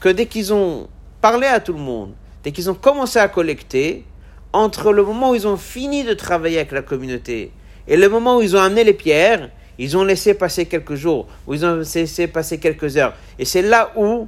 [0.00, 0.88] que dès qu'ils ont
[1.20, 2.12] parlé à tout le monde,
[2.42, 4.04] dès qu'ils ont commencé à collecter,
[4.52, 7.52] entre le moment où ils ont fini de travailler avec la communauté
[7.86, 11.26] et le moment où ils ont amené les pierres, ils ont laissé passer quelques jours,
[11.46, 13.14] ou ils ont laissé passer quelques heures.
[13.38, 14.26] Et c'est là où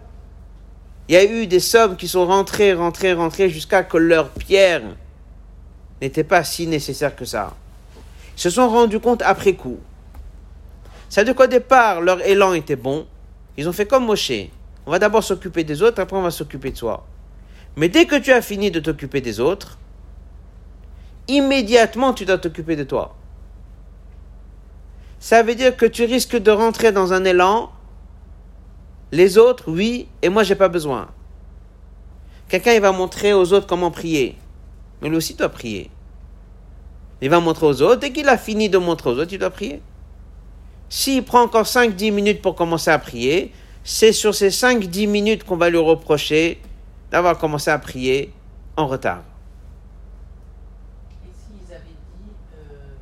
[1.08, 4.82] il y a eu des sommes qui sont rentrées, rentrées, rentrées, jusqu'à que leur pierre
[6.02, 7.54] n'était pas si nécessaire que ça.
[8.38, 9.80] Se sont rendus compte après coup.
[11.08, 13.04] C'est-à-dire qu'au départ, leur élan était bon.
[13.56, 14.30] Ils ont fait comme Moshe.
[14.86, 17.04] On va d'abord s'occuper des autres, après on va s'occuper de soi.
[17.74, 19.76] Mais dès que tu as fini de t'occuper des autres,
[21.26, 23.16] immédiatement tu dois t'occuper de toi.
[25.18, 27.72] Ça veut dire que tu risques de rentrer dans un élan.
[29.10, 31.08] Les autres, oui, et moi j'ai pas besoin.
[32.48, 34.38] Quelqu'un il va montrer aux autres comment prier,
[35.02, 35.90] mais lui aussi doit prier.
[37.20, 39.50] Il va montrer aux autres, dès qu'il a fini de montrer aux autres, il doit
[39.50, 39.82] prier.
[40.88, 43.52] S'il prend encore 5-10 minutes pour commencer à prier,
[43.82, 46.60] c'est sur ces 5-10 minutes qu'on va lui reprocher
[47.10, 48.32] d'avoir commencé à prier
[48.76, 49.22] en retard.
[51.24, 52.94] Et s'ils avaient dit, euh,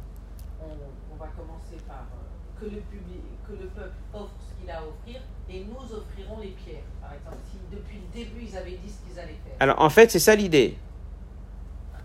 [0.63, 4.71] on, on va commencer par euh, que, le public, que le peuple offre ce qu'il
[4.71, 8.57] a à offrir et nous offrirons les pierres, par exemple, si depuis le début ils
[8.57, 9.57] avaient dit ce qu'ils allaient faire.
[9.61, 10.77] Alors en fait, c'est ça l'idée.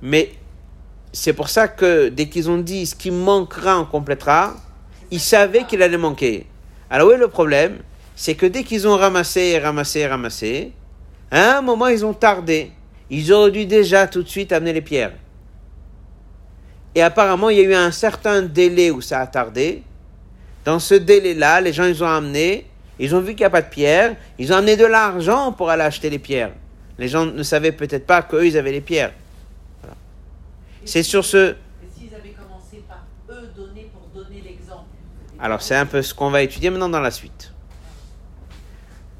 [0.01, 0.31] Mais
[1.13, 4.55] c'est pour ça que dès qu'ils ont dit ce qui manquera, on complétera,
[5.11, 6.47] ils savaient qu'il allait manquer.
[6.89, 7.79] Alors est le problème?
[8.15, 10.71] C'est que dès qu'ils ont ramassé, ramassé, ramassé,
[11.31, 12.71] à un moment ils ont tardé.
[13.09, 15.13] Ils auraient dû déjà tout de suite amener les pierres.
[16.95, 19.83] Et apparemment, il y a eu un certain délai où ça a tardé.
[20.65, 22.67] Dans ce délai-là, les gens, ils ont amené,
[22.99, 25.69] ils ont vu qu'il n'y a pas de pierres, ils ont amené de l'argent pour
[25.69, 26.51] aller acheter les pierres.
[26.97, 29.13] Les gens ne savaient peut-être pas qu'eux, ils avaient les pierres.
[30.85, 31.55] C'est sur ce...
[35.39, 37.51] Alors, c'est un peu ce qu'on va étudier maintenant dans la suite.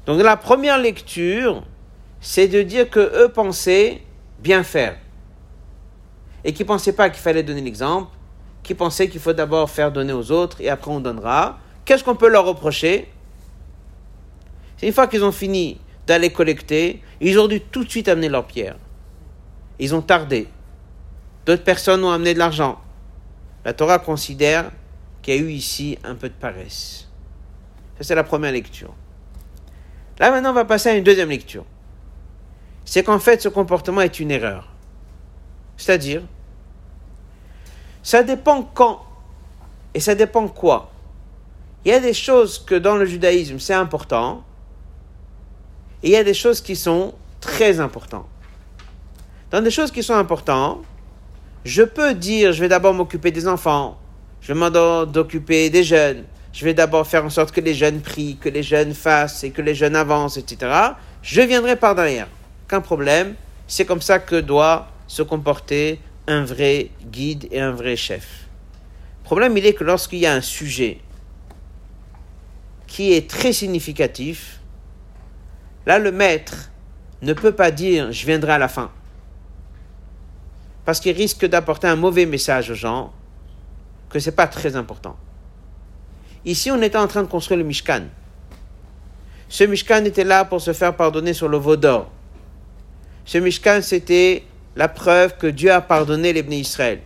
[0.06, 1.64] Donc, la première lecture,
[2.20, 4.02] c'est de dire que eux pensaient
[4.38, 4.96] bien faire.
[6.44, 8.10] Et qui ne pensaient pas qu'il fallait donner l'exemple,
[8.62, 11.58] qui pensaient qu'il faut d'abord faire donner aux autres et après on donnera.
[11.84, 13.10] Qu'est-ce qu'on peut leur reprocher?
[14.76, 18.28] C'est une fois qu'ils ont fini d'aller collecter, ils ont dû tout de suite amener
[18.28, 18.76] leurs pierres.
[19.78, 20.48] Ils ont tardé.
[21.46, 22.80] D'autres personnes ont amené de l'argent.
[23.64, 24.70] La Torah considère
[25.22, 27.08] qu'il y a eu ici un peu de paresse.
[27.98, 28.94] Ça, c'est la première lecture.
[30.18, 31.64] Là, maintenant, on va passer à une deuxième lecture.
[32.84, 34.68] C'est qu'en fait, ce comportement est une erreur.
[35.76, 36.22] C'est-à-dire,
[38.02, 39.04] ça dépend quand
[39.94, 40.90] et ça dépend quoi.
[41.84, 44.44] Il y a des choses que dans le judaïsme, c'est important,
[46.02, 48.28] et il y a des choses qui sont très importantes.
[49.50, 50.82] Dans des choses qui sont importantes,
[51.64, 53.98] je peux dire, je vais d'abord m'occuper des enfants,
[54.40, 58.36] je vais m'occuper des jeunes, je vais d'abord faire en sorte que les jeunes prient,
[58.40, 60.72] que les jeunes fassent et que les jeunes avancent, etc.
[61.22, 62.28] Je viendrai par derrière.
[62.68, 63.34] Qu'un problème,
[63.66, 68.46] c'est comme ça que doit se comporter un vrai guide et un vrai chef.
[69.20, 70.98] Le problème, il est que lorsqu'il y a un sujet
[72.86, 74.60] qui est très significatif,
[75.86, 76.70] là, le maître
[77.22, 78.90] ne peut pas dire je viendrai à la fin.
[80.84, 83.12] Parce qu'il risque d'apporter un mauvais message aux gens
[84.08, 85.16] que ce n'est pas très important.
[86.44, 88.02] Ici, on était en train de construire le Mishkan.
[89.48, 92.10] Ce Mishkan était là pour se faire pardonner sur le veau d'or.
[93.24, 97.00] Ce Mishkan, c'était la preuve que Dieu a pardonné les Israël.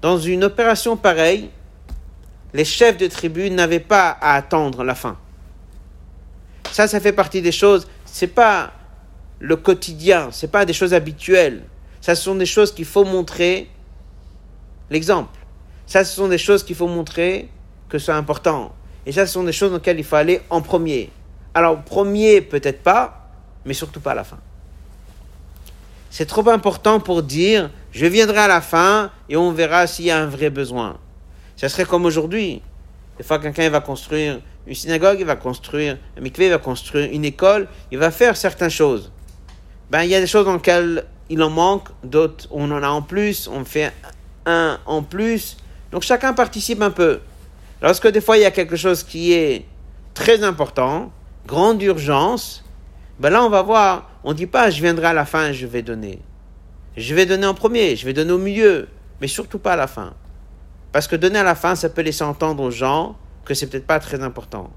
[0.00, 1.50] Dans une opération pareille,
[2.52, 5.18] les chefs de tribu n'avaient pas à attendre la fin.
[6.70, 7.88] Ça, ça fait partie des choses.
[8.04, 8.72] C'est pas
[9.40, 11.64] le quotidien, c'est pas des choses habituelles.
[12.04, 13.66] Ça, ce sont des choses qu'il faut montrer
[14.90, 15.38] l'exemple.
[15.86, 17.48] Ça, ce sont des choses qu'il faut montrer
[17.88, 18.74] que c'est important.
[19.06, 21.08] Et ça, ce sont des choses dans lesquelles il faut aller en premier.
[21.54, 23.30] Alors, premier, peut-être pas,
[23.64, 24.36] mais surtout pas à la fin.
[26.10, 30.10] C'est trop important pour dire je viendrai à la fin et on verra s'il y
[30.10, 30.98] a un vrai besoin.
[31.56, 32.60] Ça serait comme aujourd'hui.
[33.16, 37.10] Des fois, quelqu'un va construire une synagogue, il va construire un mikveh, il va construire
[37.10, 39.10] une école, il va faire certaines choses.
[39.90, 42.88] Ben, il y a des choses dans lesquelles il en manque, d'autres on en a
[42.88, 43.92] en plus, on fait
[44.46, 45.56] un en plus.
[45.92, 47.20] Donc chacun participe un peu.
[47.82, 49.66] Lorsque des fois il y a quelque chose qui est
[50.14, 51.12] très important,
[51.46, 52.64] grande urgence,
[53.18, 55.66] ben là on va voir, on ne dit pas je viendrai à la fin je
[55.66, 56.20] vais donner.
[56.96, 58.88] Je vais donner en premier, je vais donner au milieu,
[59.20, 60.14] mais surtout pas à la fin.
[60.92, 63.86] Parce que donner à la fin, ça peut laisser entendre aux gens que c'est peut-être
[63.86, 64.70] pas très important.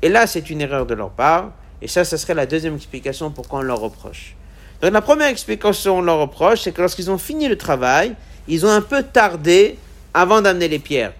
[0.00, 3.30] Et là, c'est une erreur de leur part, et ça, ça serait la deuxième explication
[3.30, 4.36] pourquoi on leur reproche.
[4.82, 8.14] Donc la première explication on leur reproche, c'est que lorsqu'ils ont fini le travail,
[8.48, 9.76] ils ont un peu tardé
[10.14, 11.12] avant d'amener les pierres.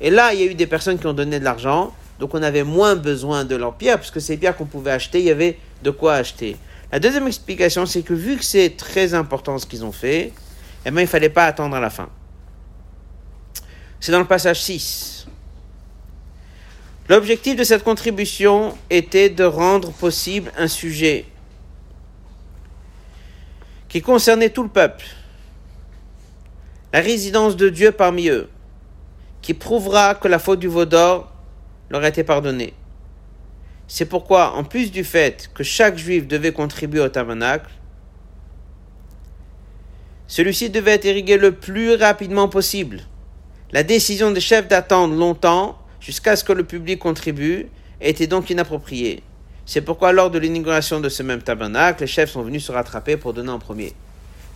[0.00, 2.42] Et là, il y a eu des personnes qui ont donné de l'argent, donc on
[2.42, 5.58] avait moins besoin de leurs pierres, puisque ces pierres qu'on pouvait acheter, il y avait
[5.82, 6.56] de quoi acheter.
[6.92, 10.32] La deuxième explication, c'est que vu que c'est très important ce qu'ils ont fait,
[10.84, 12.08] eh bien, il ne fallait pas attendre à la fin.
[14.00, 15.26] C'est dans le passage 6.
[17.08, 21.26] L'objectif de cette contribution était de rendre possible un sujet
[23.90, 25.04] qui concernait tout le peuple,
[26.92, 28.48] la résidence de Dieu parmi eux,
[29.42, 31.32] qui prouvera que la faute du veau d'or
[31.90, 32.72] leur a été pardonnée.
[33.88, 37.70] C'est pourquoi, en plus du fait que chaque juif devait contribuer au tabernacle,
[40.28, 43.00] celui-ci devait être irrigué le plus rapidement possible.
[43.72, 47.66] La décision des chefs d'attendre longtemps jusqu'à ce que le public contribue
[48.00, 49.24] était donc inappropriée.
[49.72, 53.16] C'est pourquoi lors de l'inauguration de ce même tabernacle, les chefs sont venus se rattraper
[53.16, 53.92] pour donner en premier.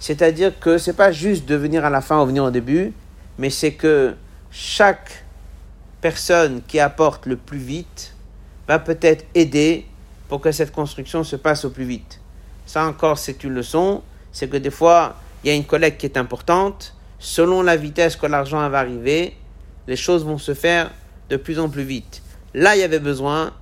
[0.01, 2.93] C'est-à-dire que ce n'est pas juste de venir à la fin ou venir au début,
[3.39, 4.17] mais c'est que
[4.51, 5.25] chaque
[6.01, 8.13] personne qui apporte le plus vite
[8.67, 9.87] va peut-être aider
[10.29, 12.19] pour que cette construction se passe au plus vite.
[12.67, 16.07] Ça encore, c'est une leçon, c'est que des fois, il y a une collecte qui
[16.07, 19.37] est importante, selon la vitesse que l'argent va arriver,
[19.87, 20.91] les choses vont se faire
[21.31, 22.21] de plus en plus vite.
[22.53, 23.53] Là, il y avait besoin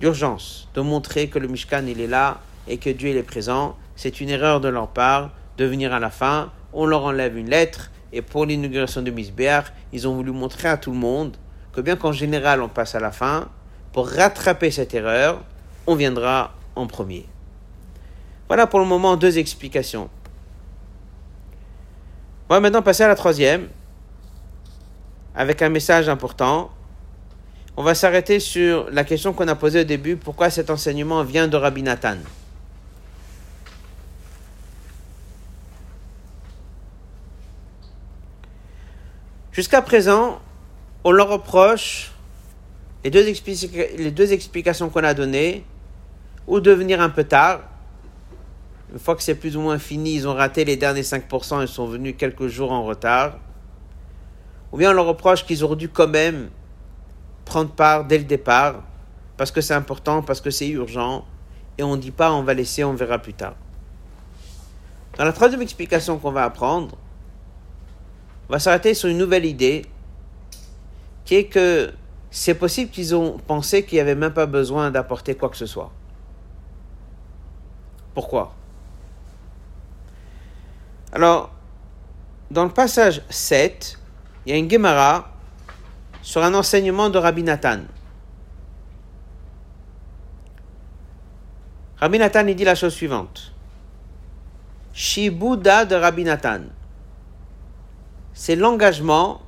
[0.00, 3.76] d'urgence, de montrer que le Mishkan, il est là et que Dieu il est présent.
[3.94, 6.52] C'est une erreur de leur part de venir à la fin.
[6.72, 10.76] On leur enlève une lettre et pour l'inauguration de Misbéar, ils ont voulu montrer à
[10.76, 11.36] tout le monde
[11.72, 13.48] que bien qu'en général on passe à la fin,
[13.92, 15.42] pour rattraper cette erreur,
[15.86, 17.26] on viendra en premier.
[18.48, 20.08] Voilà pour le moment deux explications.
[22.48, 23.68] On va maintenant passer à la troisième,
[25.34, 26.70] avec un message important.
[27.78, 31.46] On va s'arrêter sur la question qu'on a posée au début, pourquoi cet enseignement vient
[31.46, 32.16] de Rabbi Nathan?
[39.52, 40.40] Jusqu'à présent,
[41.04, 42.12] on leur reproche
[43.04, 45.64] les deux, explications qu'on a données,
[46.46, 47.60] ou de venir un peu tard,
[48.92, 51.68] une fois que c'est plus ou moins fini, ils ont raté les derniers 5%, ils
[51.68, 53.38] sont venus quelques jours en retard.
[54.72, 56.48] Ou bien on leur reproche qu'ils auraient dû quand même
[57.46, 58.82] prendre part dès le départ,
[59.38, 61.24] parce que c'est important, parce que c'est urgent,
[61.78, 63.54] et on ne dit pas on va laisser, on verra plus tard.
[65.16, 66.94] Dans la troisième explication qu'on va apprendre,
[68.48, 69.86] on va s'arrêter sur une nouvelle idée,
[71.24, 71.92] qui est que
[72.30, 75.66] c'est possible qu'ils ont pensé qu'il n'y avait même pas besoin d'apporter quoi que ce
[75.66, 75.90] soit.
[78.12, 78.54] Pourquoi?
[81.12, 81.50] Alors,
[82.50, 83.98] dans le passage 7,
[84.44, 85.30] il y a une Gemara
[86.26, 87.82] sur un enseignement de Rabbi Nathan.
[91.98, 93.52] Rabbi Nathan, il dit la chose suivante.
[94.92, 96.62] Shibuda de Rabbi Nathan.
[98.34, 99.40] C'est l'engagement,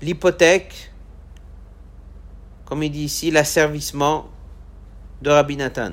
[0.00, 0.90] l'hypothèque,
[2.64, 4.30] comme il dit ici, l'asservissement
[5.20, 5.92] de Rabbi Nathan.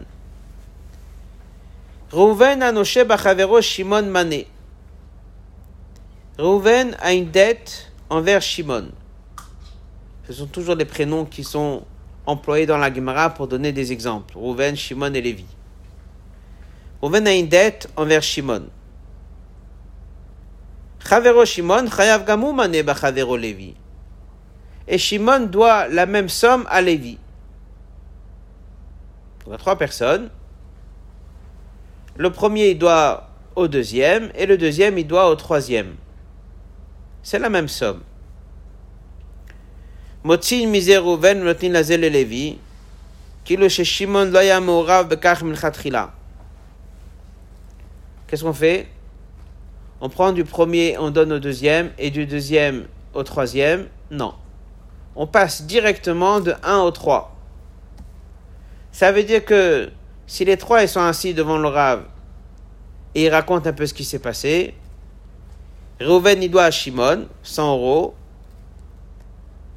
[2.14, 4.48] Reuven Anoshe Bachavero Shimon Mané.
[6.40, 8.94] Reuven a une dette envers Shimon.
[10.28, 11.84] Ce sont toujours les prénoms qui sont
[12.26, 14.38] employés dans la Gemara pour donner des exemples.
[14.38, 15.46] Reuven, Shimon et Lévi.
[17.02, 18.68] Reuven a une dette envers Shimon.
[21.08, 23.76] Chavero Shimon, Chayav Gamu Mane Chavero Lévi.
[24.88, 27.18] Et Shimon doit la même somme à Lévi.
[29.48, 30.30] Y a trois personnes.
[32.18, 35.96] Le premier, il doit au deuxième, et le deuxième, il doit au troisième
[37.28, 38.04] c'est la même somme.
[40.24, 42.58] Miser Rouven, notin la zèle Lévi,
[43.46, 46.12] kilo chez Shimon loya morav bekach milchatchila.
[48.28, 48.88] Qu'est-ce qu'on fait?
[50.02, 53.88] On prend du premier, on donne au deuxième, et du deuxième au troisième?
[54.12, 54.34] Non.
[55.16, 57.36] On passe directement de 1 au 3.
[58.92, 59.90] Ça veut dire que
[60.28, 62.04] si les trois ils sont assis devant le Rav
[63.16, 64.76] et ils racontent un peu ce qui s'est passé,
[66.00, 68.14] Reuven, il doit à Shimon, 100 euros.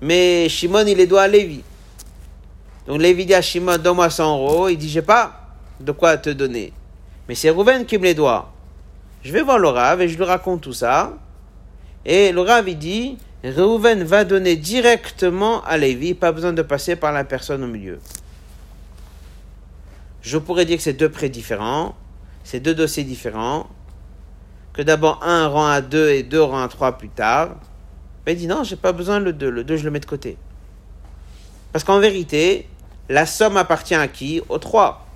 [0.00, 1.62] Mais Shimon, il les doit à Lévi.
[2.86, 4.68] Donc Lévi dit à Shimon, donne-moi 100 euros.
[4.68, 6.72] Il dit, j'ai pas de quoi te donner.
[7.28, 8.52] Mais c'est Reuven qui me les doit.
[9.22, 11.12] Je vais voir le et je lui raconte tout ça.
[12.04, 17.12] Et le il dit, Reuven va donner directement à Lévi, pas besoin de passer par
[17.12, 17.98] la personne au milieu.
[20.22, 21.94] Je pourrais dire que c'est deux prêts différents,
[22.44, 23.68] c'est deux dossiers différents,
[24.72, 27.56] que d'abord un rend à 2 et 2 rend à 3 plus tard.
[28.26, 30.06] Mais il dit non, j'ai pas besoin le 2, le 2 je le mets de
[30.06, 30.36] côté.
[31.72, 32.68] Parce qu'en vérité,
[33.08, 34.42] la somme appartient à qui?
[34.48, 35.06] Au 3.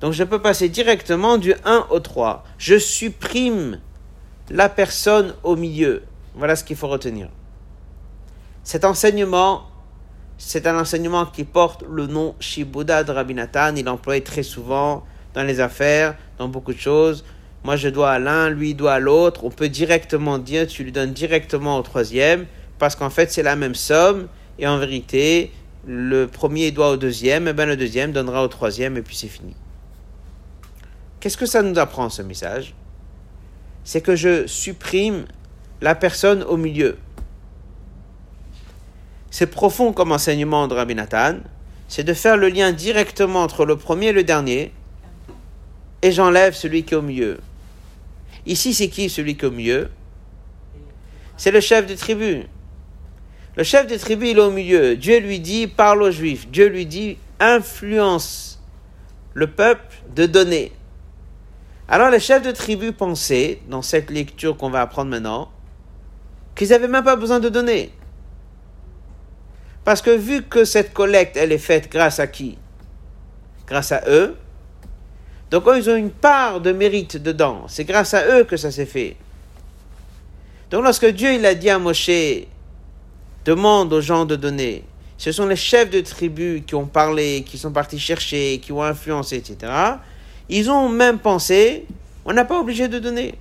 [0.00, 2.44] Donc je peux passer directement du 1 au 3.
[2.58, 3.78] Je supprime
[4.48, 6.02] la personne au milieu.
[6.34, 7.28] Voilà ce qu'il faut retenir.
[8.64, 9.66] Cet enseignement,
[10.38, 13.74] c'est un enseignement qui porte le nom Shibuda de Rabbi Nathan.
[13.76, 15.04] Il emploie très souvent
[15.34, 17.24] dans les affaires, dans beaucoup de choses
[17.64, 20.92] moi je dois à l'un, lui doit à l'autre, on peut directement dire, tu lui
[20.92, 22.46] donnes directement au troisième,
[22.78, 25.52] parce qu'en fait c'est la même somme, et en vérité,
[25.86, 29.28] le premier doit au deuxième, et bien le deuxième donnera au troisième, et puis c'est
[29.28, 29.54] fini.
[31.20, 32.74] Qu'est-ce que ça nous apprend ce message?
[33.84, 35.24] C'est que je supprime
[35.80, 36.96] la personne au milieu.
[39.30, 41.36] C'est profond comme enseignement de Rabbi Nathan,
[41.88, 44.72] c'est de faire le lien directement entre le premier et le dernier,
[46.02, 47.38] et j'enlève celui qui est au milieu.
[48.50, 49.90] Ici, c'est qui celui qui est au milieu
[51.36, 52.46] C'est le chef de tribu.
[53.56, 54.96] Le chef de tribu, il est au milieu.
[54.96, 56.48] Dieu lui dit, parle aux juifs.
[56.48, 58.60] Dieu lui dit, influence
[59.34, 60.72] le peuple de donner.
[61.86, 65.52] Alors les chefs de tribu pensaient, dans cette lecture qu'on va apprendre maintenant,
[66.56, 67.92] qu'ils n'avaient même pas besoin de donner.
[69.84, 72.58] Parce que vu que cette collecte, elle est faite grâce à qui?
[73.68, 74.36] Grâce à eux.
[75.50, 77.64] Donc ils ont une part de mérite dedans.
[77.68, 79.16] C'est grâce à eux que ça s'est fait.
[80.70, 82.10] Donc lorsque Dieu a dit à Moshe,
[83.44, 84.84] demande aux gens de donner,
[85.18, 88.82] ce sont les chefs de tribu qui ont parlé, qui sont partis chercher, qui ont
[88.82, 89.72] influencé, etc.
[90.48, 91.86] Ils ont même pensé,
[92.24, 93.34] on n'a pas obligé de donner.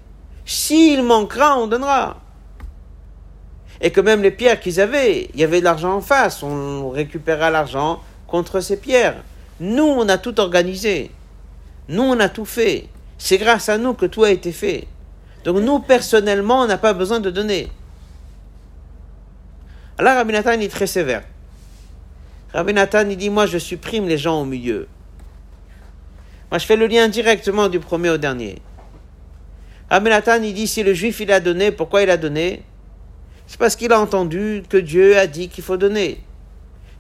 [0.46, 2.18] S'il manquera, on donnera
[3.82, 6.90] et que même les pierres qu'ils avaient, il y avait de l'argent en face, on
[6.90, 9.24] récupéra l'argent contre ces pierres.
[9.60, 11.12] Nous, on a tout organisé.
[11.90, 12.88] Nous, on a tout fait.
[13.18, 14.88] C'est grâce à nous que tout a été fait.
[15.44, 17.68] Donc nous, personnellement, on n'a pas besoin de donner.
[19.98, 21.24] Alors Rabbi Nathan est très sévère.
[22.54, 24.88] Rabbi Nathan, il dit, moi, je supprime les gens au milieu.
[26.52, 28.62] Moi, je fais le lien directement du premier au dernier.
[29.90, 32.64] Rabbi Nathan, il dit, si le juif, il a donné, pourquoi il a donné?
[33.48, 36.22] C'est parce qu'il a entendu que Dieu a dit qu'il faut donner.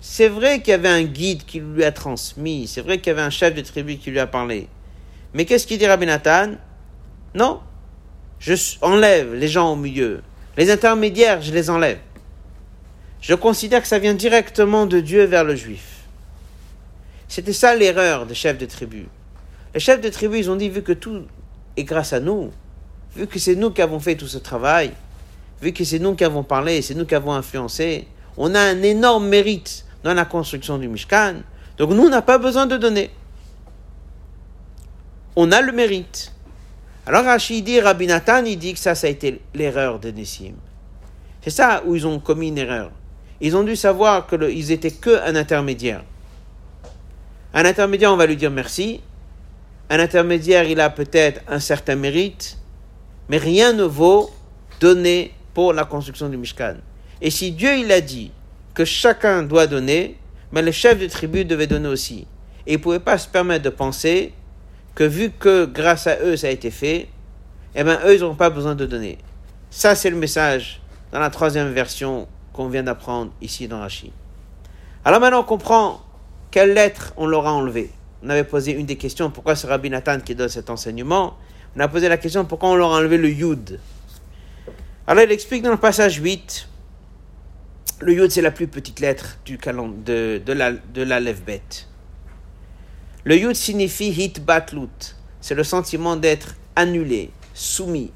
[0.01, 3.11] C'est vrai qu'il y avait un guide qui lui a transmis, c'est vrai qu'il y
[3.11, 4.67] avait un chef de tribu qui lui a parlé.
[5.34, 6.53] Mais qu'est-ce qu'il dit Rabbi Nathan
[7.36, 7.59] Non,
[8.39, 10.21] je enlève les gens au milieu.
[10.57, 11.99] Les intermédiaires, je les enlève.
[13.21, 15.99] Je considère que ça vient directement de Dieu vers le juif.
[17.27, 19.07] C'était ça l'erreur des chefs de tribu.
[19.73, 21.23] Les chefs de tribu, ils ont dit, vu que tout
[21.77, 22.51] est grâce à nous,
[23.15, 24.91] vu que c'est nous qui avons fait tout ce travail,
[25.61, 28.07] vu que c'est nous qui avons parlé, c'est nous qui avons influencé,
[28.38, 31.36] on a un énorme mérite dans la construction du Mishkan.
[31.77, 33.11] Donc nous, on n'a pas besoin de donner.
[35.41, 36.33] On a le mérite.
[37.05, 40.55] Alors Rachid dit, Rabbi Nathan, il dit que ça, ça a été l'erreur de Nessim.
[41.41, 42.91] C'est ça où ils ont commis une erreur.
[43.39, 46.03] Ils ont dû savoir qu'ils étaient que un intermédiaire.
[47.53, 48.99] Un intermédiaire, on va lui dire merci.
[49.89, 52.57] Un intermédiaire, il a peut-être un certain mérite,
[53.29, 54.31] mais rien ne vaut
[54.81, 56.75] donner pour la construction du Mishkan.
[57.21, 58.33] Et si Dieu il a dit
[58.73, 60.17] que chacun doit donner,
[60.51, 62.27] mais les chefs de tribu devaient donner aussi.
[62.67, 64.33] Et ils ne pouvaient pas se permettre de penser
[65.04, 67.10] vu que grâce à eux ça a été fait,
[67.76, 69.18] eh bien eux ils n'ont pas besoin de donner.
[69.70, 70.82] Ça c'est le message
[71.12, 74.12] dans la troisième version qu'on vient d'apprendre ici dans Rashi.
[75.06, 76.02] Alors maintenant on comprend
[76.52, 77.91] quelle lettre on leur a enlevé.
[78.24, 81.38] On avait posé une des questions, pourquoi c'est Rabbi Nathan qui donne cet enseignement?
[81.76, 83.80] On a posé la question, pourquoi on leur a enlevé le Yud?
[85.08, 86.68] Alors il explique dans le passage 8,
[88.02, 91.04] le Yod c'est la plus petite lettre du de, de, la, de.
[93.30, 98.11] Le Yud signifie hit batlut, c'est le sentiment d'être annulé, soumis.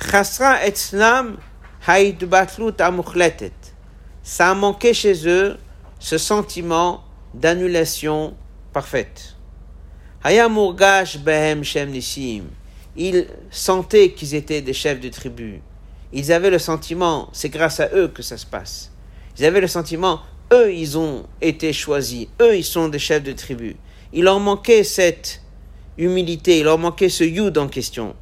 [0.00, 1.38] Chasra et slam
[1.88, 3.50] hait batlut amuchletet.
[4.22, 5.58] Ça a manqué chez eux
[5.98, 7.02] ce sentiment
[7.34, 8.36] d'annulation
[8.72, 9.34] parfaite.
[10.22, 11.92] Hayamurgash behem shem
[12.94, 15.62] ils sentaient qu'ils étaient des chefs de tribu.
[16.12, 18.92] Ils avaient le sentiment, c'est grâce à eux que ça se passe.
[19.36, 20.20] Ils avaient le sentiment,
[20.52, 22.26] eux, ils ont été choisis.
[22.40, 23.76] Eux, ils sont des chefs de tribu.
[24.12, 25.40] Il leur manquait cette
[25.98, 28.14] humilité, il leur manquait ce yud en question.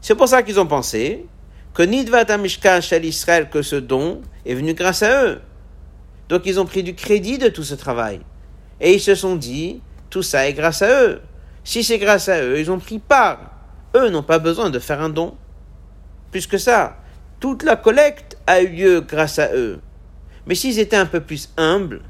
[0.00, 1.26] C'est pour ça qu'ils ont pensé
[1.74, 5.40] que Nidvat Amishkan Shal Israël, que ce don est venu grâce à eux.
[6.28, 8.20] Donc ils ont pris du crédit de tout ce travail.
[8.80, 11.20] Et ils se sont dit, tout ça est grâce à eux.
[11.64, 13.52] Si c'est grâce à eux, ils ont pris part
[13.94, 15.36] eux n'ont pas besoin de faire un don.
[16.30, 16.96] Plus que ça,
[17.40, 19.80] toute la collecte a eu lieu grâce à eux.
[20.46, 22.02] Mais s'ils étaient un peu plus humbles,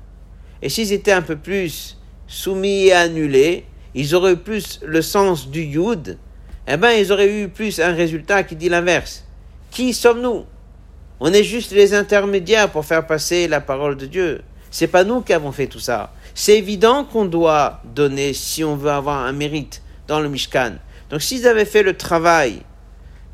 [0.63, 5.49] et s'ils étaient un peu plus soumis et annulés, ils auraient eu plus le sens
[5.49, 6.19] du yud,
[6.67, 9.25] eh bien ils auraient eu plus un résultat qui dit l'inverse.
[9.71, 10.45] Qui sommes-nous?
[11.21, 14.43] On est juste les intermédiaires pour faire passer la parole de Dieu.
[14.71, 16.13] C'est pas nous qui avons fait tout ça.
[16.35, 20.77] C'est évident qu'on doit donner si on veut avoir un mérite dans le Mishkan.
[21.11, 22.63] Donc s'ils avaient fait le travail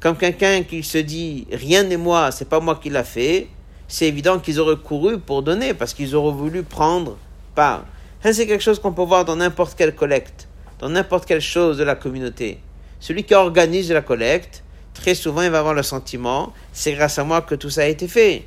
[0.00, 3.48] comme quelqu'un qui se dit rien n'est moi, c'est pas moi qui l'a fait,
[3.88, 7.16] c'est évident qu'ils auraient couru pour donner parce qu'ils auraient voulu prendre
[7.54, 7.84] part.
[8.22, 11.84] C'est quelque chose qu'on peut voir dans n'importe quelle collecte, dans n'importe quelle chose de
[11.84, 12.60] la communauté.
[13.00, 14.62] Celui qui organise la collecte,
[14.92, 17.86] très souvent il va avoir le sentiment, c'est grâce à moi que tout ça a
[17.86, 18.44] été fait.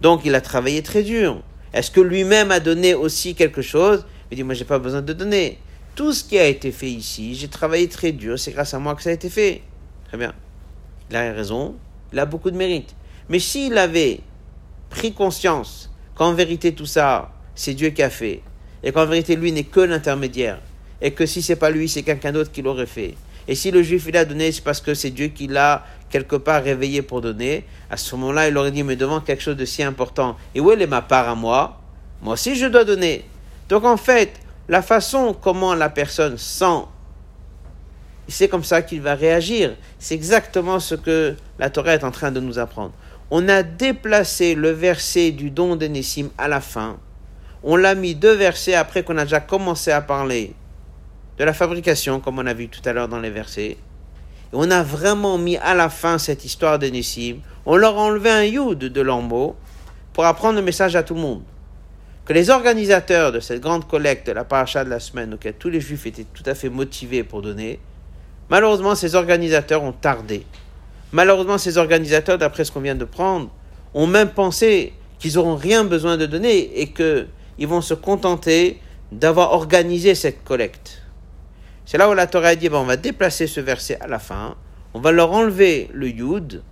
[0.00, 1.42] Donc il a travaillé très dur.
[1.72, 4.06] Est-ce que lui-même a donné aussi quelque chose?
[4.30, 5.58] Il dit, moi, j'ai pas besoin de donner.
[5.96, 8.94] Tout ce qui a été fait ici, j'ai travaillé très dur, c'est grâce à moi
[8.94, 9.62] que ça a été fait.
[10.08, 10.32] Très bien.
[11.10, 11.74] Il a raison,
[12.12, 12.94] il a beaucoup de mérite.
[13.28, 14.20] Mais s'il avait
[14.94, 18.42] pris conscience qu'en vérité tout ça, c'est Dieu qui a fait,
[18.82, 20.60] et qu'en vérité lui n'est que l'intermédiaire,
[21.02, 23.14] et que si c'est pas lui, c'est quelqu'un d'autre qui l'aurait fait.
[23.48, 26.36] Et si le juif il a donné, c'est parce que c'est Dieu qui l'a quelque
[26.36, 27.64] part réveillé pour donner.
[27.90, 30.70] À ce moment-là, il aurait dit, mais devant quelque chose de si important, et où
[30.70, 31.80] est ma part à moi?
[32.22, 33.24] Moi aussi, je dois donner.
[33.68, 36.84] Donc en fait, la façon comment la personne sent,
[38.28, 39.74] c'est comme ça qu'il va réagir.
[39.98, 42.92] C'est exactement ce que la Torah est en train de nous apprendre.
[43.30, 46.98] On a déplacé le verset du don d'Enessim à la fin.
[47.62, 50.52] On l'a mis deux versets après qu'on a déjà commencé à parler
[51.38, 53.70] de la fabrication, comme on a vu tout à l'heure dans les versets.
[53.70, 53.76] Et
[54.52, 57.38] on a vraiment mis à la fin cette histoire de Nissim.
[57.64, 59.56] On leur a enlevé un yud de mot
[60.12, 61.42] pour apprendre le message à tout le monde.
[62.26, 65.70] Que les organisateurs de cette grande collecte de la paracha de la semaine, auquel tous
[65.70, 67.80] les juifs étaient tout à fait motivés pour donner,
[68.48, 70.44] malheureusement ces organisateurs ont tardé.
[71.14, 73.48] Malheureusement ces organisateurs, d'après ce qu'on vient de prendre,
[73.94, 78.80] ont même pensé qu'ils n'auront rien besoin de donner et qu'ils vont se contenter
[79.12, 81.02] d'avoir organisé cette collecte.
[81.86, 84.56] C'est là où la Torah a dit, on va déplacer ce verset à la fin,
[84.92, 86.64] on va leur enlever le yud.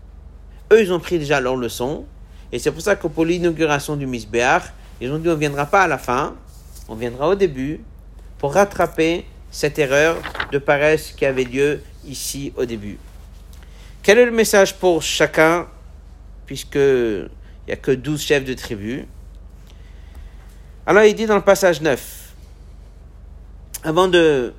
[0.73, 2.05] Eux, ils ont pris déjà leur leçon.
[2.51, 5.67] Et c'est pour ça que pour l'inauguration du Misbéach, ils ont dit, on ne viendra
[5.67, 6.35] pas à la fin,
[6.89, 7.79] on viendra au début
[8.39, 10.17] pour rattraper cette erreur
[10.51, 12.99] de paresse qui avait lieu ici au début.
[14.03, 15.69] Quel est le message pour chacun,
[16.45, 17.31] puisqu'il
[17.69, 19.07] n'y a que 12 chefs de tribu?
[20.85, 22.35] Alors il dit dans le passage 9,
[23.85, 24.55] avant de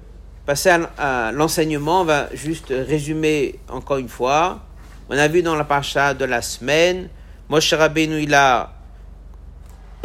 [0.46, 4.62] passer à, l'enseignement, on va juste résumer encore une fois.
[5.10, 7.10] On a vu dans la paracha de la semaine,
[7.50, 8.72] Moshe Rabbeinu, il a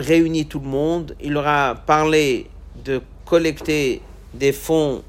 [0.00, 2.50] réuni tout le monde, il leur a parlé
[2.84, 4.02] de collecter
[4.34, 5.04] des fonds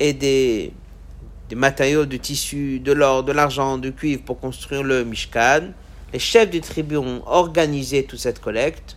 [0.00, 0.72] et des,
[1.48, 5.72] des matériaux de tissu, de l'or, de l'argent, du cuivre pour construire le Mishkan.
[6.12, 8.96] Les chefs des tribus ont organisé toute cette collecte.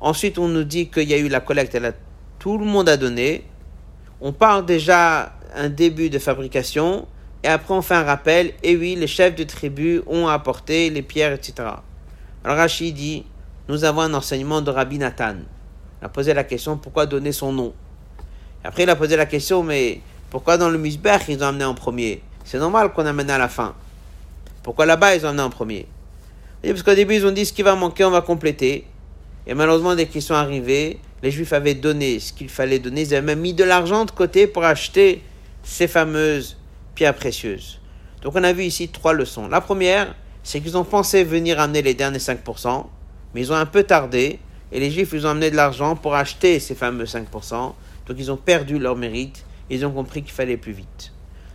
[0.00, 1.78] Ensuite, on nous dit qu'il y a eu la collecte,
[2.38, 3.44] tout le monde a donné
[4.20, 7.06] on parle déjà un début de fabrication,
[7.42, 11.02] et après on fait un rappel, et oui, les chefs de tribu ont apporté les
[11.02, 11.54] pierres, etc.
[12.42, 13.26] Alors Rachid dit,
[13.68, 15.36] nous avons un enseignement de Rabbi Nathan.
[16.00, 17.74] Il a posé la question, pourquoi donner son nom?
[18.64, 20.00] Après il a posé la question, mais
[20.34, 22.20] pourquoi dans le Misbech ils ont amené en premier?
[22.44, 23.72] C'est normal qu'on amène à la fin.
[24.64, 25.86] Pourquoi là-bas ils ont amené en premier?
[26.60, 28.84] Parce qu'au début ils ont dit ce qui va manquer, on va compléter.
[29.46, 33.14] Et malheureusement, dès qu'ils sont arrivés, les Juifs avaient donné ce qu'il fallait donner, ils
[33.14, 35.22] avaient même mis de l'argent de côté pour acheter
[35.62, 36.56] ces fameuses
[36.96, 37.78] pierres précieuses.
[38.22, 39.46] Donc on a vu ici trois leçons.
[39.46, 42.86] La première, c'est qu'ils ont pensé venir amener les derniers 5%,
[43.36, 44.40] mais ils ont un peu tardé,
[44.72, 47.22] et les Juifs ils ont amené de l'argent pour acheter ces fameux 5%,
[48.08, 51.12] donc ils ont perdu leur mérite, ils ont compris qu'il fallait plus vite.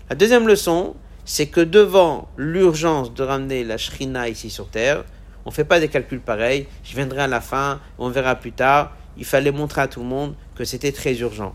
[0.09, 0.95] La deuxième leçon,
[1.25, 5.03] c'est que devant l'urgence de ramener la Shrina ici sur Terre,
[5.45, 8.51] on ne fait pas des calculs pareils, je viendrai à la fin, on verra plus
[8.51, 11.53] tard, il fallait montrer à tout le monde que c'était très urgent.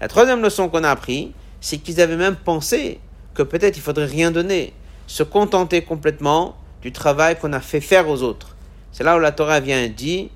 [0.00, 3.00] La troisième leçon qu'on a appris, c'est qu'ils avaient même pensé
[3.34, 4.72] que peut-être il faudrait rien donner,
[5.06, 8.56] se contenter complètement du travail qu'on a fait faire aux autres.
[8.92, 10.30] C'est là où la Torah vient et dit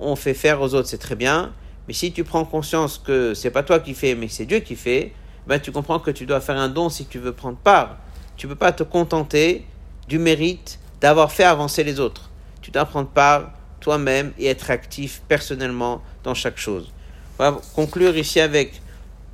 [0.00, 1.52] on fait faire aux autres, c'est très bien,
[1.88, 4.76] mais si tu prends conscience que c'est pas toi qui fais, mais c'est Dieu qui
[4.76, 5.12] fait,
[5.46, 7.96] ben tu comprends que tu dois faire un don si tu veux prendre part.
[8.36, 9.64] Tu ne peux pas te contenter
[10.06, 12.30] du mérite d'avoir fait avancer les autres.
[12.60, 16.92] Tu dois prendre part toi-même et être actif personnellement dans chaque chose.
[17.38, 18.82] On va conclure ici avec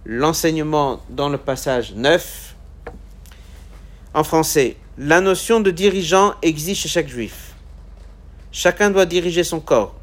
[0.04, 2.54] l'enseignement dans le passage 9.
[4.14, 7.54] En français, la notion de dirigeant existe chez chaque juif.
[8.52, 9.96] Chacun doit diriger son corps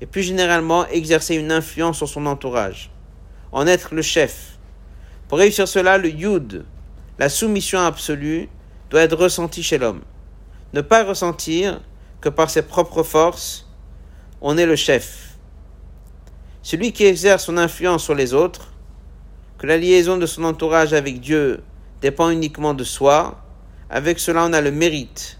[0.00, 2.90] et plus généralement exercer une influence sur son entourage,
[3.52, 4.58] en être le chef.
[5.28, 6.64] Pour réussir cela, le yud,
[7.18, 8.48] la soumission absolue,
[8.90, 10.02] doit être ressenti chez l'homme.
[10.72, 11.80] Ne pas ressentir
[12.20, 13.66] que par ses propres forces
[14.40, 15.36] on est le chef.
[16.62, 18.72] Celui qui exerce son influence sur les autres,
[19.58, 21.62] que la liaison de son entourage avec Dieu
[22.00, 23.42] dépend uniquement de soi,
[23.90, 25.38] avec cela on a le mérite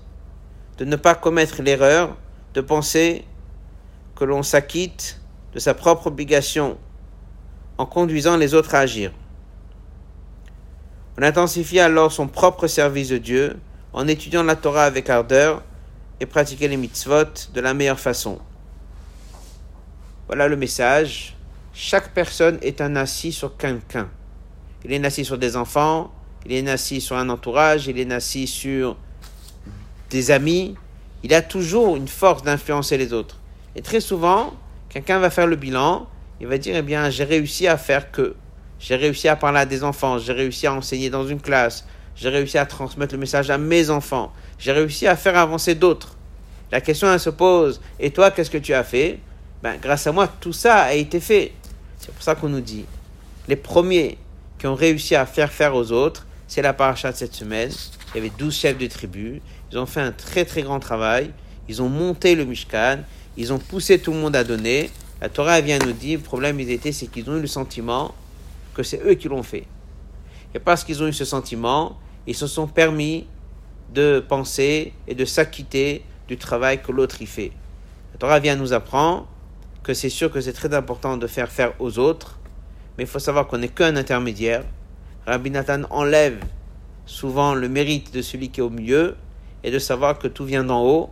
[0.79, 2.17] de ne pas commettre l'erreur
[2.55, 3.25] de penser
[4.19, 5.21] que l'on s'acquitte
[5.55, 6.77] de sa propre obligation
[7.79, 9.12] en conduisant les autres à agir.
[11.16, 13.57] On intensifie alors son propre service de Dieu
[13.93, 15.62] en étudiant la Torah avec ardeur
[16.19, 18.41] et pratiquer les mitzvot de la meilleure façon.
[20.27, 21.37] Voilà le message.
[21.73, 24.09] Chaque personne est un assis sur quelqu'un.
[24.85, 26.12] Il est assis sur des enfants,
[26.45, 28.97] il est assis sur un entourage, il est assis sur
[30.11, 30.75] des amis.
[31.23, 33.39] Il a toujours une force d'influencer les autres.
[33.77, 34.55] Et très souvent,
[34.89, 36.07] Quelqu'un va faire le bilan,
[36.41, 38.35] il va dire, eh bien, j'ai réussi à faire que,
[38.81, 41.85] j'ai réussi à parler à des enfants, j'ai réussi à enseigner dans une classe,
[42.16, 46.16] j'ai réussi à transmettre le message à mes enfants, j'ai réussi à faire avancer d'autres.
[46.73, 49.19] La question elle se pose, et toi, qu'est-ce que tu as fait?
[49.62, 51.53] Ben, Grâce à moi, tout ça a été fait.
[51.99, 52.87] C'est pour ça qu'on nous dit,
[53.47, 54.16] les premiers
[54.59, 57.71] qui ont réussi à faire faire aux autres, c'est la paracha de cette semaine.
[58.14, 59.43] Il y avait 12 chefs de tribu.
[59.71, 61.31] Ils ont fait un très très grand travail.
[61.69, 63.01] Ils ont monté le Mishkan.
[63.39, 64.91] Ils ont poussé tout le monde à donner.
[65.20, 68.12] La Torah vient nous dire, le problème ils étaient, c'est qu'ils ont eu le sentiment
[68.74, 69.64] que c'est eux qui l'ont fait.
[70.55, 73.28] Et parce qu'ils ont eu ce sentiment, ils se sont permis
[73.95, 77.53] de penser et de s'acquitter du travail que l'autre y fait.
[78.12, 79.28] La Torah vient nous apprendre
[79.84, 82.41] que c'est sûr que c'est très important de faire faire aux autres,
[82.97, 84.64] mais il faut savoir qu'on n'est qu'un intermédiaire.
[85.26, 86.41] Rabbi Nathan enlève
[87.07, 89.14] souvent le mérite de celui qui est au milieu
[89.62, 91.11] et de savoir que tout vient d'en haut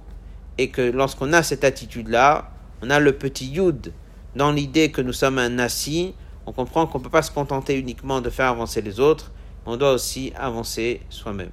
[0.59, 2.51] et que lorsqu'on a cette attitude-là,
[2.83, 3.93] on a le petit yud
[4.35, 6.15] dans l'idée que nous sommes un nasi,
[6.47, 9.33] on comprend qu'on ne peut pas se contenter uniquement de faire avancer les autres,
[9.65, 11.51] on doit aussi avancer soi-même.